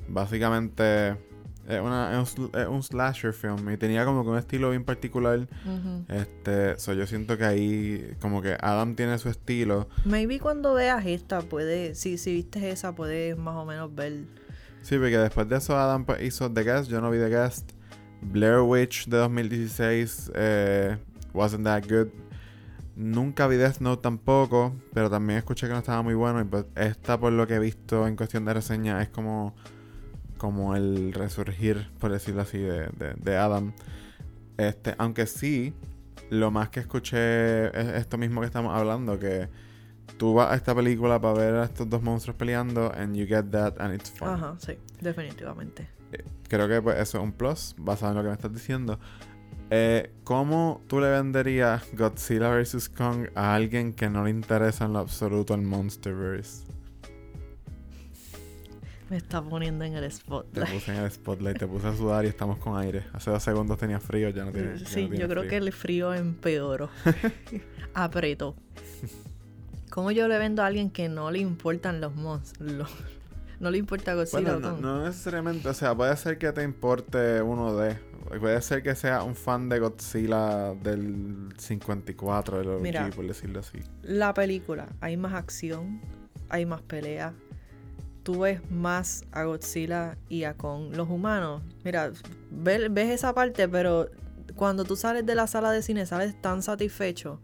[0.08, 1.16] Básicamente
[1.68, 2.24] es, una,
[2.68, 5.48] un, slasher film y tenía como que un estilo bien particular.
[6.08, 9.88] Este, so yo siento que ahí como que Adam tiene su estilo.
[10.04, 14.24] Maybe cuando veas esta puede, si, si viste esa puedes más o menos ver.
[14.82, 17.72] Sí, porque después de eso Adam pues, hizo The Guest, yo no vi The Guest.
[18.20, 20.96] Blair Witch de 2016 eh,
[21.32, 22.08] wasn't that good.
[22.96, 26.40] Nunca vi Death Note tampoco, pero también escuché que no estaba muy bueno.
[26.40, 29.54] Y pues esta, por lo que he visto en cuestión de reseña, es como
[30.44, 33.72] como el resurgir, por decirlo así, de, de, Adam.
[34.58, 35.74] Este, aunque sí,
[36.28, 39.48] lo más que escuché es esto mismo que estamos hablando, que
[40.18, 43.44] tú vas a esta película para ver a estos dos monstruos peleando and you get
[43.50, 44.28] that and it's fun.
[44.28, 45.88] Ajá, sí, definitivamente.
[46.12, 48.98] Eh, creo que pues, eso es un plus, basado en lo que me estás diciendo.
[49.70, 52.88] Eh, ¿Cómo tú le venderías Godzilla vs.
[52.90, 56.64] Kong a alguien que no le interesa en lo absoluto el Monsterverse?
[59.10, 60.66] Me está poniendo en el spotlight.
[60.66, 63.04] Te puse en el spotlight, te puse a sudar y estamos con aire.
[63.12, 64.78] Hace dos segundos tenía frío, ya no tiene.
[64.78, 66.88] Sí, yo creo que el frío empeoró.
[67.94, 68.56] Apretó.
[69.90, 72.90] ¿Cómo yo le vendo a alguien que no le importan los monstruos?
[73.60, 77.40] no le importa Godzilla bueno, no, no, necesariamente, o sea, puede ser que te importe
[77.42, 77.96] uno de.
[78.28, 83.78] Puede ser que sea un fan de Godzilla del 54, de Mira, por decirlo así.
[84.02, 86.00] La película, hay más acción,
[86.48, 87.32] hay más pelea,
[88.22, 90.96] tú ves más a Godzilla y a Kong.
[90.96, 92.10] Los humanos, mira,
[92.50, 94.10] ves, esa parte, pero
[94.56, 97.40] cuando tú sales de la sala de cine sales tan satisfecho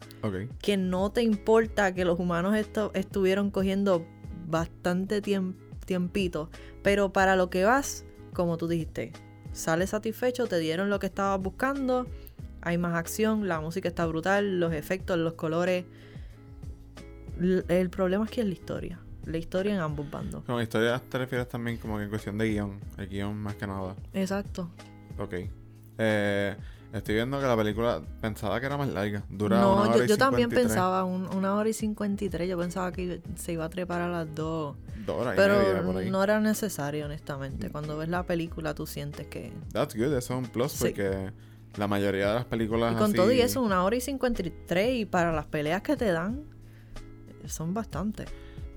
[0.61, 2.57] que no te importa que los humanos
[2.95, 4.07] estuvieron cogiendo
[4.47, 6.51] bastante tiempito,
[6.83, 9.13] pero para lo que vas, como tú dijiste,
[9.53, 12.07] sales satisfecho, te dieron lo que estabas buscando,
[12.63, 15.85] hay más acción, la música está brutal, los efectos, los colores.
[17.69, 20.45] El problema es que es la historia la historia en ambos bandos.
[20.45, 23.67] Con historia te refieres también como que en cuestión de guion, el guion más que
[23.67, 23.95] nada.
[24.13, 24.71] Exacto.
[25.19, 25.35] Ok.
[25.99, 26.57] Eh,
[26.93, 29.25] estoy viendo que la película pensaba que era más larga.
[29.29, 32.49] Duraba no, una hora yo, yo también pensaba una hora y cincuenta y tres.
[32.49, 34.77] Yo pensaba que se iba a trepar a las dos.
[35.07, 36.11] Dos horas Pero y media por ahí.
[36.11, 37.71] no era necesario, honestamente.
[37.71, 39.53] Cuando ves la película, tú sientes que.
[39.73, 41.33] That's good, eso es un plus porque
[41.77, 42.93] la mayoría de las películas.
[42.93, 44.95] Y con todo y eso, una hora y cincuenta y tres.
[44.97, 46.43] Y para las peleas que te dan,
[47.47, 48.29] son bastantes.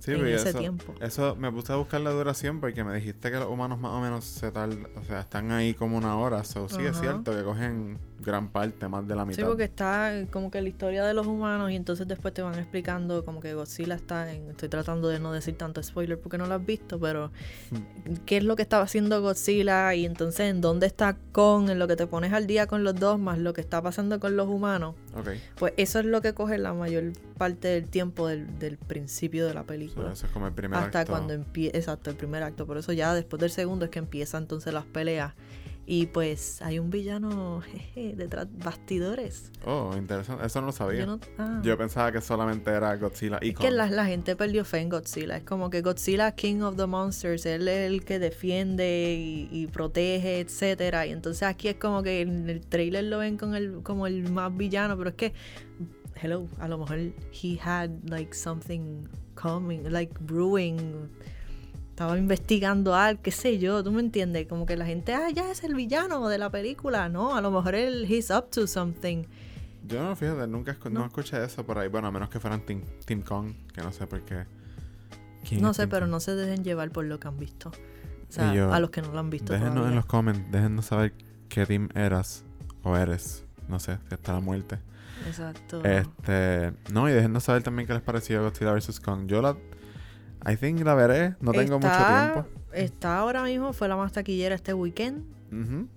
[0.03, 0.93] Sí, en ese eso, tiempo.
[0.99, 4.01] Eso me puse a buscar la duración porque me dijiste que los humanos más o
[4.01, 6.43] menos se tal, o sea, están ahí como una hora.
[6.43, 9.37] So, sí, es cierto que cogen gran parte, más de la mitad.
[9.37, 12.57] Sí, porque está como que la historia de los humanos y entonces después te van
[12.57, 14.49] explicando como que Godzilla está en...
[14.49, 17.31] Estoy tratando de no decir tanto spoiler porque no lo has visto, pero
[17.71, 18.13] hmm.
[18.25, 21.87] qué es lo que estaba haciendo Godzilla y entonces en dónde está Kong, en lo
[21.87, 24.47] que te pones al día con los dos, más lo que está pasando con los
[24.47, 24.95] humanos.
[25.15, 25.39] Okay.
[25.57, 29.53] Pues eso es lo que coge la mayor parte del tiempo del, del principio de
[29.53, 30.11] la película.
[30.11, 32.65] eso es como el primer Hasta cuando empieza, exacto, el primer acto.
[32.65, 35.33] Por eso ya después del segundo es que empiezan entonces las peleas.
[35.85, 37.61] Y pues hay un villano
[37.93, 39.51] jeje, detrás bastidores.
[39.65, 40.45] Oh, interesante.
[40.45, 41.05] Eso no lo sabía.
[41.05, 41.61] Yo, ah.
[41.77, 45.37] pensaba que solamente era Godzilla y es que la, gente perdió fe en Godzilla.
[45.37, 49.17] Es como que Godzilla, King of the Monsters, él es el que defiende
[49.51, 51.05] y, protege, etcétera.
[51.05, 54.31] Y entonces aquí es como que en el trailer lo ven con el, como el
[54.31, 55.33] más villano, pero es que,
[56.21, 59.05] hello, a lo mejor he had like something
[59.35, 61.09] coming, like brewing
[61.93, 65.51] estaba investigando algo, qué sé yo, tú me entiendes, como que la gente, ah, ya
[65.51, 69.25] es el villano de la película, no, a lo mejor él, he's up to something.
[69.87, 71.05] Yo no, fíjate, nunca no.
[71.05, 74.07] escuché eso por ahí, bueno, a menos que fueran Team, team Kong, que no sé
[74.07, 74.45] por qué.
[75.59, 77.69] No sé, pero no se dejen llevar por lo que han visto.
[77.69, 79.53] O sea, a los que no lo han visto.
[79.53, 81.13] Déjenos en los comments, déjenos saber
[81.47, 82.43] qué team eras
[82.81, 83.45] o eres.
[83.67, 84.79] No sé, si está la muerte.
[85.27, 85.83] Exacto.
[85.83, 88.99] Este, no, y déjenos saber también qué les pareció Godzilla vs.
[88.99, 89.27] Kong.
[89.27, 89.55] Yo la
[90.45, 92.45] I think la veré, no tengo mucho tiempo.
[92.73, 95.23] Está ahora mismo, fue la más taquillera este weekend.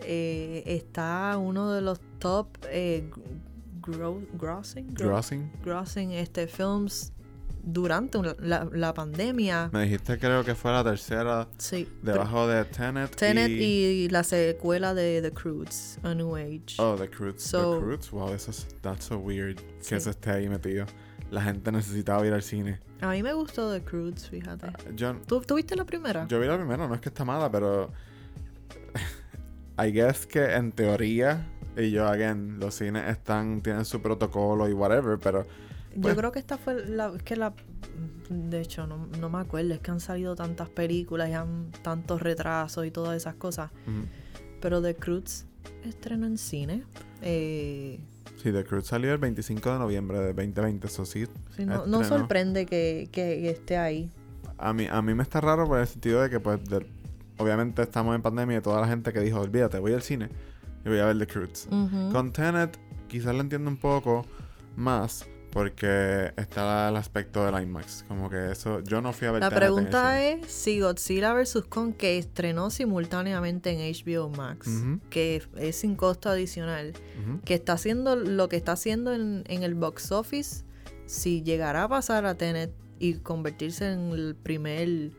[0.01, 3.09] Eh, está uno de los top eh,
[3.81, 7.13] grossing, grossing, grossing este films
[7.67, 9.71] durante la, pandemia.
[9.73, 11.49] Me dijiste creo que fue la tercera.
[11.59, 11.89] Sí.
[12.03, 13.17] Debajo de Tenet.
[13.17, 14.09] Tenet y...
[14.11, 16.77] la secuela de The Croods, A New Age.
[16.79, 17.51] Oh, The Croods.
[17.51, 20.87] the Croods, wow, eso es, that's so weird que eso esté ahí metido.
[21.31, 22.81] La gente necesitaba ir al cine.
[23.01, 24.66] A mí me gustó The Croods, fíjate.
[24.66, 26.27] Ah, ¿Tú, ¿Tú viste la primera?
[26.29, 27.93] Yo vi la primera, no es que está mala, pero...
[29.79, 31.47] I guess que en teoría,
[31.77, 35.47] y yo, again, los cines están, tienen su protocolo y whatever, pero
[35.97, 37.55] yo pues creo que esta fue la que la
[38.29, 42.20] de hecho no, no, me acuerdo, es que han salido tantas películas y han tantos
[42.20, 43.70] retrasos y todas esas cosas.
[44.61, 45.47] Pero The Cruz
[45.85, 46.83] estrenó en cine.
[47.22, 48.01] Eh,
[48.43, 51.26] sí, The Cruz salió el 25 de noviembre de 2020, eso sí.
[51.59, 54.11] no, sorprende que, que, esté ahí.
[54.59, 56.61] A mí, a mí me está raro por el sentido de que pues
[57.39, 60.28] obviamente estamos en pandemia y toda la gente que dijo, olvídate, voy al cine
[60.84, 61.68] y voy a ver The Cruz.
[62.12, 62.78] Con Tenet
[63.09, 64.24] quizás lo entiendo un poco
[64.76, 65.26] más
[65.57, 68.05] porque está el aspecto del IMAX.
[68.07, 71.63] Como que eso, yo no fui a ver La pregunta es si Godzilla vs.
[71.67, 74.69] Kong, que estrenó simultáneamente en HBO Max,
[75.09, 76.93] que es sin costo adicional,
[77.47, 80.63] que está haciendo lo que está haciendo en, el box office,
[81.07, 85.11] si llegará a pasar a Tenet y convertirse en el primer en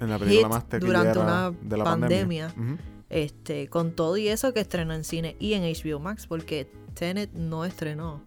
[0.00, 2.54] la película más durante una de la pandemia,
[3.10, 7.34] este, con todo y eso que estrenó en cine y en HBO Max, porque Tenet
[7.34, 8.24] no estrenó.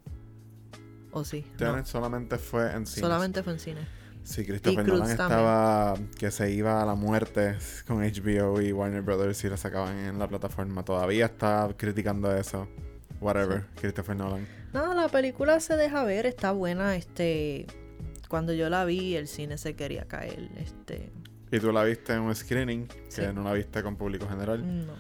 [1.12, 1.46] ¿O sí?
[1.58, 3.02] Tenet solamente fue en cine.
[3.02, 4.00] Solamente fue en cine.
[4.24, 7.58] Sí, Christopher Nolan estaba que se iba a la muerte
[7.88, 10.84] con HBO y Warner Brothers y la sacaban en la plataforma.
[10.84, 12.68] Todavía está criticando eso.
[13.22, 14.48] Whatever, Christopher Nolan.
[14.72, 16.96] No, la película se deja ver, está buena.
[16.96, 17.66] Este,
[18.28, 20.50] cuando yo la vi, el cine se quería caer.
[20.58, 21.12] Este.
[21.52, 22.88] ¿Y tú la viste en un screening?
[23.14, 24.86] Que no la viste con público general.
[24.86, 24.94] No.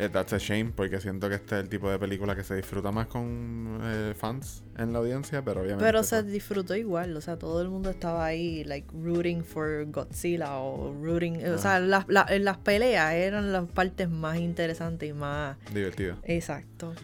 [0.00, 2.56] Eh, that's a shame, porque siento que este es el tipo de película que se
[2.56, 5.84] disfruta más con eh, fans en la audiencia, pero obviamente.
[5.84, 9.84] Pero se pues disfrutó igual, o sea, todo el mundo estaba ahí, like, rooting for
[9.90, 11.44] Godzilla o rooting.
[11.48, 15.58] O sea, las, las peleas eran las partes más interesantes y más.
[15.74, 16.16] Divertidas.
[16.22, 16.94] Exacto.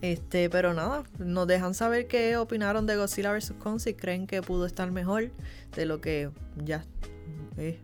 [0.00, 3.52] Este, pero nada, nos dejan saber qué opinaron de Godzilla vs.
[3.58, 5.30] Kong si creen que pudo estar mejor
[5.76, 6.30] de lo que
[6.64, 6.84] ya
[7.58, 7.76] es.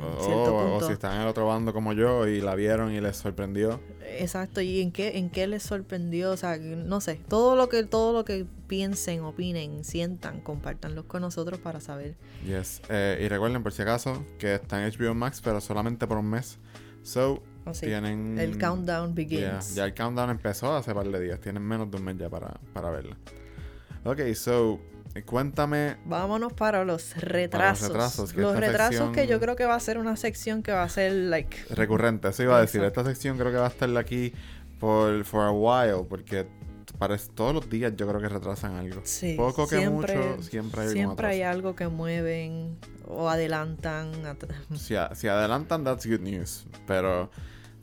[0.00, 3.80] O, si están en el otro bando como yo y la vieron y les sorprendió.
[4.18, 7.84] Exacto, y en qué, en qué les sorprendió, o sea, no sé, todo lo que,
[7.84, 12.14] todo lo que piensen, opinen, sientan, compártanlo con nosotros para saber.
[12.46, 12.82] Yes.
[12.88, 16.30] Eh, y recuerden por si acaso que está en HBO Max, pero solamente por un
[16.30, 16.58] mes.
[17.02, 18.38] So, oh, tienen.
[18.38, 19.74] El countdown begins.
[19.74, 21.40] ya el countdown empezó hace par de días.
[21.40, 23.16] Tienen menos de un mes ya para, para verla.
[24.04, 24.80] Ok, so
[25.24, 25.96] Cuéntame.
[26.04, 28.34] Vámonos para los retrasos.
[28.36, 31.12] los retrasos, que yo creo que va a ser una sección que va a ser
[31.12, 32.28] like recurrente.
[32.28, 32.82] Eso iba a decir.
[32.82, 34.32] Esta sección creo que va a estar aquí
[34.78, 36.46] por for a while porque
[36.98, 39.00] parece todos los días yo creo que retrasan algo.
[39.04, 44.12] Sí, Poco que mucho, siempre hay Siempre hay algo que mueven o adelantan.
[44.76, 46.66] Si, si adelantan, that's good news.
[46.86, 47.30] Pero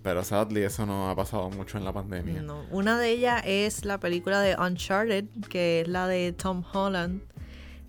[0.02, 2.42] pero sadly eso no ha pasado mucho en la pandemia.
[2.42, 2.64] No.
[2.72, 7.22] Una de ellas es la película de Uncharted, que es la de Tom Holland.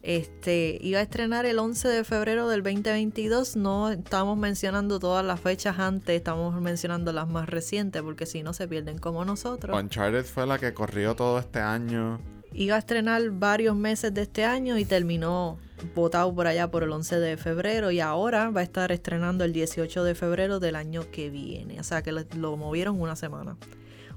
[0.03, 3.57] Este, iba a estrenar el 11 de febrero del 2022.
[3.57, 8.53] No estamos mencionando todas las fechas antes, estamos mencionando las más recientes, porque si no
[8.53, 9.79] se pierden como nosotros.
[9.79, 12.21] Uncharted fue la que corrió todo este año.
[12.53, 15.59] Iba a estrenar varios meses de este año y terminó
[15.95, 19.53] votado por allá por el 11 de febrero y ahora va a estar estrenando el
[19.53, 21.79] 18 de febrero del año que viene.
[21.79, 23.57] O sea que lo movieron una semana.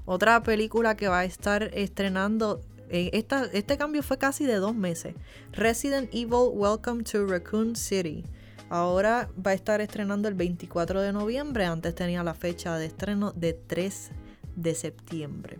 [0.04, 4.74] Otra película que va a estar estrenando, eh, esta, este cambio fue casi de dos
[4.74, 5.14] meses.
[5.52, 8.24] Resident Evil Welcome to Raccoon City.
[8.68, 11.66] Ahora va a estar estrenando el 24 de noviembre.
[11.66, 14.10] Antes tenía la fecha de estreno de 3
[14.56, 15.58] de septiembre.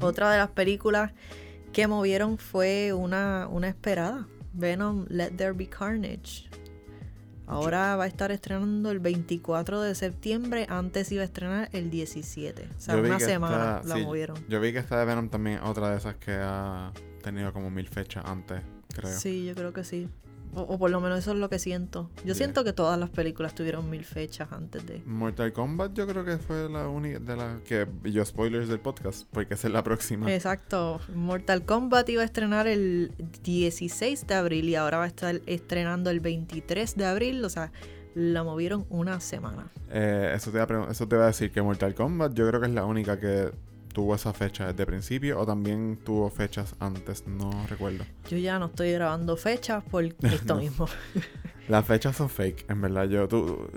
[0.00, 1.12] Otra de las películas
[1.72, 4.26] que movieron fue una, una esperada.
[4.52, 6.48] Venom Let There Be Carnage.
[7.46, 10.66] Ahora va a estar estrenando el 24 de septiembre.
[10.68, 12.68] Antes iba a estrenar el 17.
[12.76, 14.36] O sea, una semana la movieron.
[14.48, 16.92] Yo vi que esta de Venom también otra de esas que ha
[17.22, 18.62] tenido como mil fechas antes,
[18.94, 19.18] creo.
[19.18, 20.08] Sí, yo creo que sí.
[20.54, 22.10] O, por lo menos eso es lo que siento.
[22.24, 25.02] Yo siento que todas las películas tuvieron mil fechas antes de.
[25.06, 27.86] Mortal Kombat, yo creo que fue la única de las que.
[28.04, 30.32] Yo, spoilers del podcast, porque esa es la próxima.
[30.32, 31.00] Exacto.
[31.14, 36.10] Mortal Kombat iba a estrenar el 16 de abril y ahora va a estar estrenando
[36.10, 37.44] el 23 de abril.
[37.44, 37.72] O sea,
[38.14, 39.70] la movieron una semana.
[39.90, 42.66] Eh, eso, te a eso te voy a decir que Mortal Kombat, yo creo que
[42.66, 43.50] es la única que
[43.92, 48.04] tuvo esa fecha desde principio o también tuvo fechas antes, no recuerdo.
[48.28, 50.86] Yo ya no estoy grabando fechas por esto mismo.
[51.68, 53.04] Las fechas son fake, en verdad.
[53.04, 53.70] Yo, tú,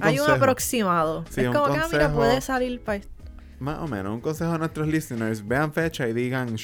[0.00, 1.24] Hay un aproximado.
[1.36, 3.00] es como que, ah, mira, puede salir para
[3.60, 6.56] más o menos, un consejo a nuestros listeners, vean fecha y digan,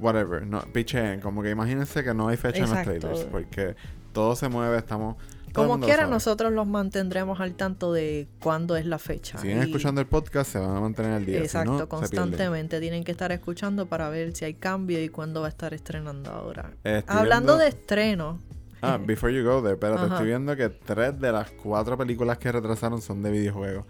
[0.00, 3.76] whatever, no, picheen, como que imagínense que no hay fecha en los trailers, porque
[4.12, 5.16] todo se mueve, estamos...
[5.52, 9.38] Como quiera, nosotros los mantendremos al tanto de cuándo es la fecha.
[9.38, 11.38] Si siguen escuchando el podcast, se van a mantener al día.
[11.38, 12.80] Exacto, constantemente.
[12.80, 16.30] Tienen que estar escuchando para ver si hay cambio y cuándo va a estar estrenando
[16.30, 16.72] ahora.
[17.06, 18.40] Hablando de estreno.
[18.82, 22.50] Ah, before you go there, pero estoy viendo que tres de las cuatro películas que
[22.50, 23.86] retrasaron son de videojuegos.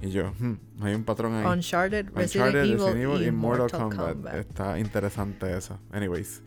[0.00, 1.44] Y yo, hmm, hay un patrón ahí.
[1.44, 4.34] Uncharted, Resident, Evil, y Mortal, Kombat.
[4.34, 5.78] Está interesante eso.
[5.90, 6.40] Anyways,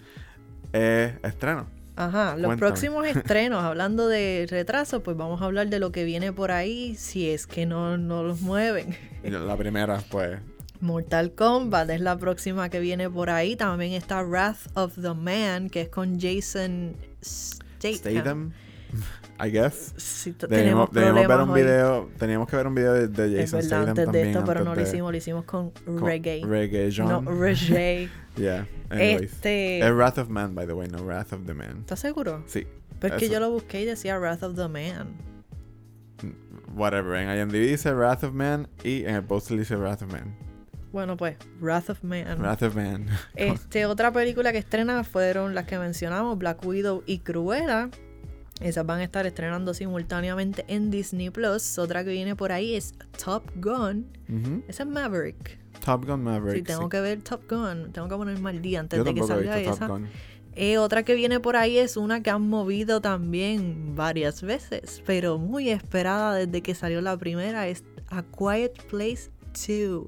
[0.72, 1.68] eh, estreno.
[1.96, 6.32] Ajá, los próximos estrenos, hablando de retraso, pues vamos a hablar de lo que viene
[6.32, 8.96] por ahí, si es que no, no los mueven.
[9.24, 10.40] La primera, pues.
[10.80, 13.56] Mortal Kombat es la próxima que viene por ahí.
[13.56, 18.52] También está Wrath of the Man, que es con Jason Statham.
[19.44, 19.94] I guess.
[20.48, 24.30] teníamos, ver un video, teníamos que ver un video de, de Jason Statham antes de
[24.30, 26.46] esto, pero no lo hicimos, lo hicimos con, Reggae.
[26.46, 27.08] Reggae, John.
[27.08, 28.08] No, Reggae.
[28.38, 28.68] yeah.
[28.92, 29.34] Anyways.
[29.34, 29.80] Este...
[29.80, 31.80] Es Wrath of Man, by the way, no Wrath of the Man.
[31.80, 32.44] ¿Estás seguro?
[32.46, 32.68] Sí.
[33.00, 35.18] Pero es que yo lo busqué y decía Wrath of the Man.
[36.76, 37.16] Whatever.
[37.16, 40.36] En IMDb dice Wrath of Man y en el poster dice Wrath of Man.
[40.92, 42.40] Bueno, pues, Wrath of Man.
[42.40, 43.08] Wrath of Man.
[43.36, 47.90] este, otra película que estrena fueron las que mencionamos, Black Widow y Cruella.
[48.62, 51.80] Esas van a estar estrenando simultáneamente en Disney Plus.
[51.80, 52.94] Otra que viene por ahí es
[53.24, 54.06] Top Gun.
[54.68, 55.60] Esa es Maverick.
[55.84, 56.58] Top Gun Maverick.
[56.58, 57.92] Sí, tengo que ver Top Gun.
[57.92, 60.00] Tengo que ponerme al día antes de que salga esa.
[60.54, 65.38] Eh, otra que viene por ahí es una que han movido también varias veces, pero
[65.38, 70.06] muy esperada desde que salió la primera, es A Quiet Place 2.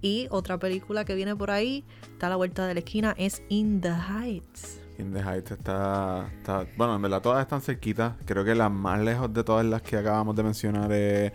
[0.00, 3.42] Y otra película que viene por ahí, está a la vuelta de la esquina, es
[3.50, 4.83] In the Heights.
[4.98, 8.14] In the Heights está, está, Bueno, en verdad todas están cerquitas.
[8.24, 11.32] Creo que la más lejos de todas las que acabamos de mencionar es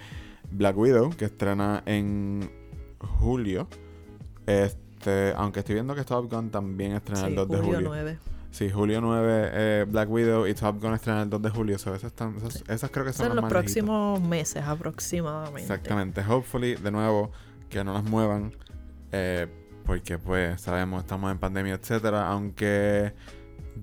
[0.52, 2.50] Black Widow, que estrena en
[3.00, 3.68] julio.
[4.46, 7.82] Este, aunque estoy viendo que Top Gun también estrena el 2 de julio.
[7.82, 8.18] 9.
[8.52, 11.76] Sí, julio 9, eh, Black Widow y Top Gun estrenan el 2 de julio.
[11.76, 12.36] esas, están,
[12.68, 15.62] esas, creo que son, son los próximos meses aproximadamente.
[15.62, 16.22] Exactamente.
[16.22, 17.32] Hopefully, de nuevo,
[17.70, 18.54] que no las muevan.
[19.12, 19.48] Eh,
[19.86, 22.28] porque pues sabemos, estamos en pandemia, etcétera.
[22.28, 23.14] Aunque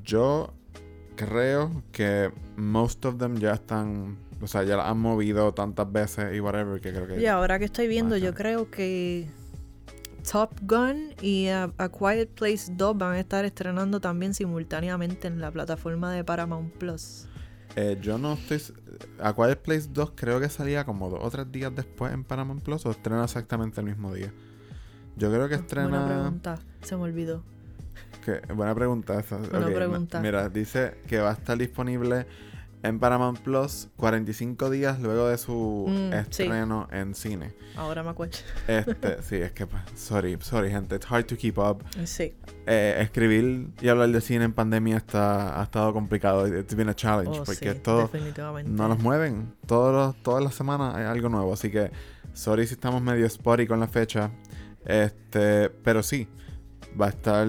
[0.05, 0.53] yo
[1.17, 6.35] creo que most of them ya están, o sea, ya la han movido tantas veces
[6.35, 7.21] y whatever que creo que...
[7.21, 9.29] Y ahora que estoy viendo, yo creo que
[10.31, 15.51] Top Gun y A, Quiet Place 2 van a estar estrenando también simultáneamente en la
[15.51, 17.27] plataforma de Paramount Plus.
[17.75, 18.63] Eh, yo no estoy...
[19.21, 22.63] A Quiet Place 2 creo que salía como dos o tres días después en Paramount
[22.63, 24.33] Plus o estrena exactamente el mismo día.
[25.17, 25.89] Yo creo que ah, estrena...
[25.89, 27.56] Buena pregunta, se me olvidó
[28.55, 30.21] buena pregunta pregunta.
[30.21, 32.27] Mira, dice que va a estar disponible
[32.83, 37.53] en Paramount Plus 45 días luego de su mm, estreno en cine.
[37.77, 38.37] Ahora me acuerdo.
[38.69, 41.83] Este, sí, es que, pues, sorry, sorry, gente, it's hard to keep up.
[42.05, 42.35] Sí.
[42.67, 46.47] Eh, escribir y hablar de cine en pandemia está, ha estado complicado.
[46.47, 48.11] It's been a challenge, oh, porque esto
[48.67, 49.53] no nos mueven.
[49.67, 51.91] Todos todas las semanas hay algo nuevo, así que,
[52.35, 54.31] sorry si estamos medio spotty con la fecha.
[54.85, 56.29] Este, pero sí,
[57.01, 57.47] va a estar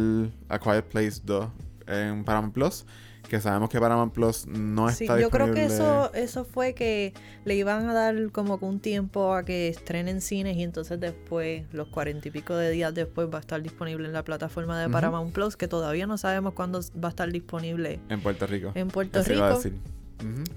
[0.50, 1.48] A Quiet Place 2
[1.88, 2.86] en Paramount Plus.
[3.30, 7.14] Que sabemos que Paramount Plus no está sí, Yo creo que eso, eso fue que
[7.44, 11.90] le iban a dar como un tiempo a que estrenen cines y entonces después, los
[11.90, 15.34] cuarenta y pico de días después, va a estar disponible en la plataforma de Paramount
[15.34, 18.00] Plus, que todavía no sabemos cuándo va a estar disponible.
[18.08, 18.72] En Puerto Rico.
[18.76, 19.60] En Puerto Rico.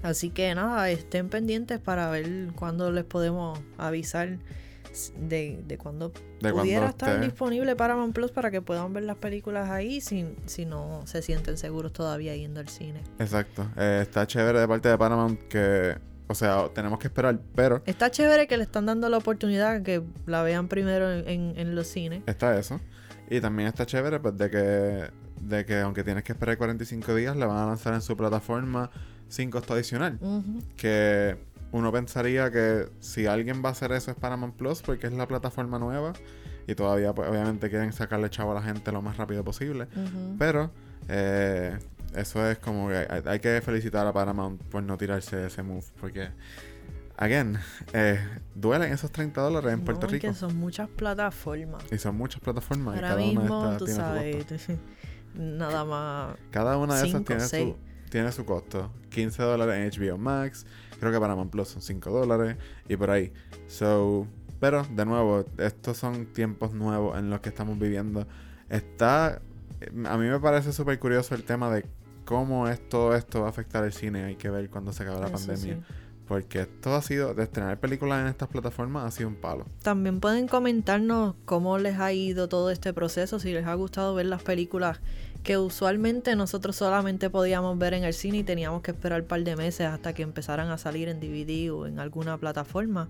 [0.01, 4.37] Así que nada, estén pendientes para ver cuándo les podemos avisar
[5.17, 10.01] de, de cuando pudiera estar disponible Paramount Plus para que puedan ver las películas ahí
[10.01, 13.01] si, si no se sienten seguros todavía yendo al cine.
[13.19, 13.67] Exacto.
[13.77, 15.95] Eh, está chévere de parte de Paramount que,
[16.27, 17.81] o sea, tenemos que esperar, pero...
[17.85, 21.87] Está chévere que le están dando la oportunidad que la vean primero en, en, los
[21.87, 22.23] cines.
[22.25, 22.79] Está eso.
[23.29, 25.09] Y también está chévere pues de que,
[25.41, 28.91] de que aunque tienes que esperar 45 días, la van a lanzar en su plataforma
[29.29, 30.19] sin costo adicional.
[30.75, 31.37] Que
[31.71, 35.27] uno pensaría que si alguien va a hacer eso es Paramount Plus porque es la
[35.27, 36.13] plataforma nueva
[36.67, 39.87] y todavía pues, obviamente quieren sacarle chavo a la gente lo más rápido posible.
[40.37, 40.71] Pero
[41.07, 41.77] eh,
[42.15, 46.29] eso es como que hay, que felicitar a Paramount por no tirarse ese move porque...
[47.17, 47.59] Again,
[47.93, 48.19] eh,
[48.55, 50.27] duelen esos 30 dólares en Puerto Rico.
[50.27, 51.83] Que son muchas plataformas.
[51.91, 52.95] Y son muchas plataformas.
[52.95, 54.43] Ahora mismo, tú sabes,
[55.35, 56.35] nada más.
[56.49, 57.77] Cada una de esas tiene su,
[58.09, 58.91] tiene su costo.
[59.11, 60.65] 15 dólares en HBO Max,
[61.01, 63.33] Creo que para Plus son 5 dólares y por ahí.
[63.67, 64.27] So,
[64.59, 68.27] pero de nuevo, estos son tiempos nuevos en los que estamos viviendo.
[68.69, 69.41] Está.
[70.05, 71.87] A mí me parece súper curioso el tema de
[72.23, 74.25] cómo es todo esto va a afectar el cine.
[74.25, 75.79] Hay que ver cuando se acabe la pandemia.
[76.27, 79.65] Porque esto ha sido, de estrenar películas en estas plataformas ha sido un palo.
[79.81, 84.27] También pueden comentarnos cómo les ha ido todo este proceso, si les ha gustado ver
[84.27, 85.01] las películas
[85.43, 89.43] que usualmente nosotros solamente podíamos ver en el cine y teníamos que esperar un par
[89.43, 93.09] de meses hasta que empezaran a salir en DVD o en alguna plataforma.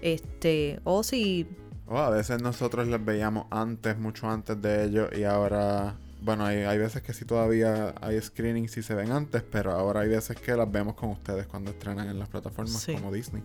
[0.00, 1.46] Este, o si
[1.86, 6.58] o a veces nosotros les veíamos antes, mucho antes de ellos y ahora bueno, hay,
[6.58, 10.36] hay, veces que sí todavía hay screenings y se ven antes, pero ahora hay veces
[10.36, 13.42] que las vemos con ustedes cuando estrenan en las plataformas como Disney.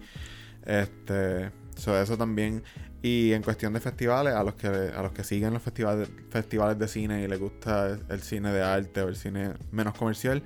[0.64, 2.64] Este, eso también.
[3.02, 6.80] Y en cuestión de festivales, a los que a los que siguen los festivales, festivales
[6.80, 10.44] de cine y les gusta el, cine de arte o el cine menos comercial,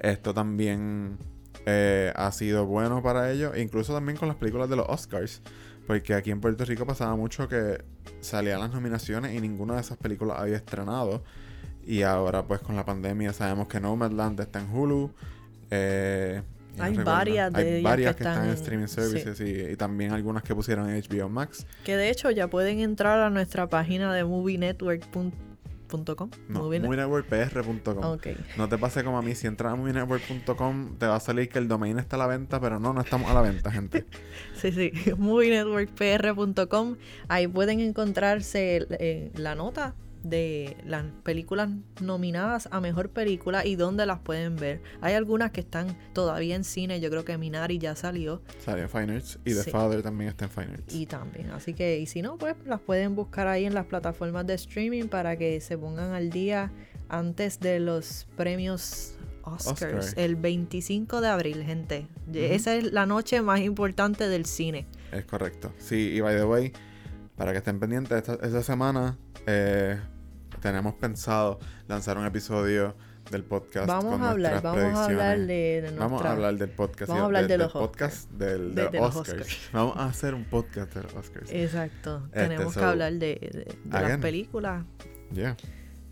[0.00, 1.18] esto también
[1.64, 3.56] eh, ha sido bueno para ellos.
[3.56, 5.42] Incluso también con las películas de los Oscars.
[5.86, 7.84] Porque aquí en Puerto Rico pasaba mucho que
[8.20, 11.22] salían las nominaciones y ninguna de esas películas había estrenado.
[11.86, 15.12] Y ahora pues con la pandemia sabemos que Nomadland está en Hulu.
[15.70, 16.42] Eh,
[16.78, 20.88] hay varias de Hay varias que, están, en streaming services y, también algunas que pusieron
[20.90, 21.66] en HBO Max.
[21.84, 25.32] Que de hecho ya pueden entrar a nuestra página de movienetwork.com.
[26.48, 28.18] No, movienetworkpr.com.
[28.56, 31.58] No te pase como a mí, si entras a movienetwork.com te va a salir que
[31.58, 34.04] el domain está a la venta, pero no, no estamos a la venta, gente.
[34.54, 36.96] sí, sí, movienetworkpr.com.
[37.28, 39.94] Ahí pueden encontrarse eh, la nota
[40.28, 41.70] de las películas
[42.00, 44.82] nominadas a mejor película y dónde las pueden ver.
[45.00, 48.42] Hay algunas que están todavía en cine, yo creo que Minari ya salió.
[48.64, 50.94] Salió en Fine Arts y The Father también está en Fine Arts.
[50.94, 54.46] Y también, así que, y si no, pues las pueden buscar ahí en las plataformas
[54.46, 56.72] de streaming para que se pongan al día
[57.08, 59.16] antes de los premios
[59.46, 62.08] Oscars, el 25 de abril, gente.
[62.34, 64.86] Esa es la noche más importante del cine.
[65.12, 65.72] Es correcto.
[65.78, 66.72] Sí, y by the way,
[67.36, 69.16] para que estén pendientes, esta, esta semana
[69.46, 70.00] eh,
[70.66, 72.96] tenemos pensado lanzar un episodio
[73.30, 73.86] del podcast.
[73.86, 77.08] Vamos a hablar, vamos a hablar de, Vamos a hablar del podcast.
[77.08, 79.70] Vamos a hablar de, los podcast del, de, Oscars.
[79.72, 81.52] Vamos a hacer un podcast de los Oscars.
[81.52, 82.22] Exacto.
[82.26, 84.84] Este, Tenemos que hablar de, las películas.
[85.32, 85.56] Yeah.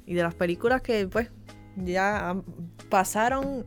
[0.06, 1.32] Y de las películas que pues
[1.74, 2.36] ya
[2.90, 3.66] pasaron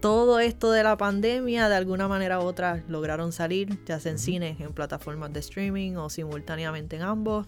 [0.00, 4.18] todo esto de la pandemia, de alguna manera u otra lograron salir, ya sea en
[4.18, 7.46] cines, en plataformas de streaming o simultáneamente en ambos.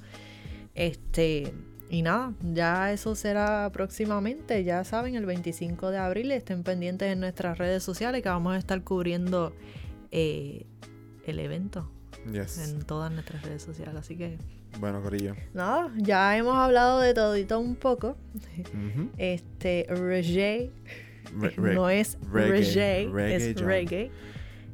[0.74, 1.54] Este,
[1.88, 6.32] y nada, ya eso será próximamente, ya saben, el 25 de abril.
[6.32, 9.54] Estén pendientes en nuestras redes sociales que vamos a estar cubriendo
[10.10, 10.66] eh,
[11.26, 11.90] el evento
[12.26, 13.94] en todas nuestras redes sociales.
[13.96, 14.38] Así que.
[14.80, 15.34] Bueno, Corillo.
[15.54, 18.16] Nada, ya hemos hablado de todito un poco.
[19.16, 20.72] Este, reggae.
[21.32, 24.10] no es reggae, es reggae.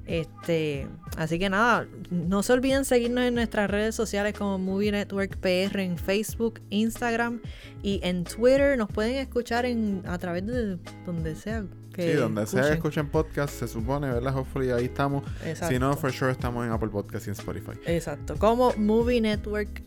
[0.06, 5.36] Este, así que nada, no se olviden seguirnos en nuestras redes sociales como Movie Network
[5.38, 7.40] PR en Facebook, Instagram
[7.82, 8.76] y en Twitter.
[8.76, 11.64] Nos pueden escuchar en a través de donde sea.
[11.94, 14.34] Que sí, donde sea que escuchen podcast, se supone, ¿verdad?
[14.34, 15.24] Hopefully ahí estamos.
[15.68, 17.72] Si no, for sure estamos en Apple Podcast y en Spotify.
[17.84, 19.82] Exacto, como Movie Network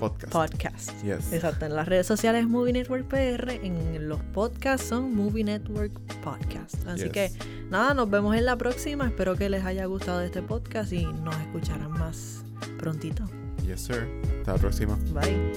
[0.00, 0.32] Podcast.
[0.32, 1.02] Podcast.
[1.02, 1.32] Yes.
[1.32, 1.66] Exacto.
[1.66, 3.50] En las redes sociales Movie Network PR.
[3.50, 5.92] En los podcasts son Movie Network
[6.22, 6.86] Podcast.
[6.86, 7.30] Así que
[7.68, 9.06] nada, nos vemos en la próxima.
[9.06, 12.42] Espero que les haya gustado este podcast y nos escucharán más
[12.78, 13.24] prontito.
[13.66, 14.08] Yes, sir.
[14.38, 14.98] Hasta la próxima.
[15.12, 15.50] Bye.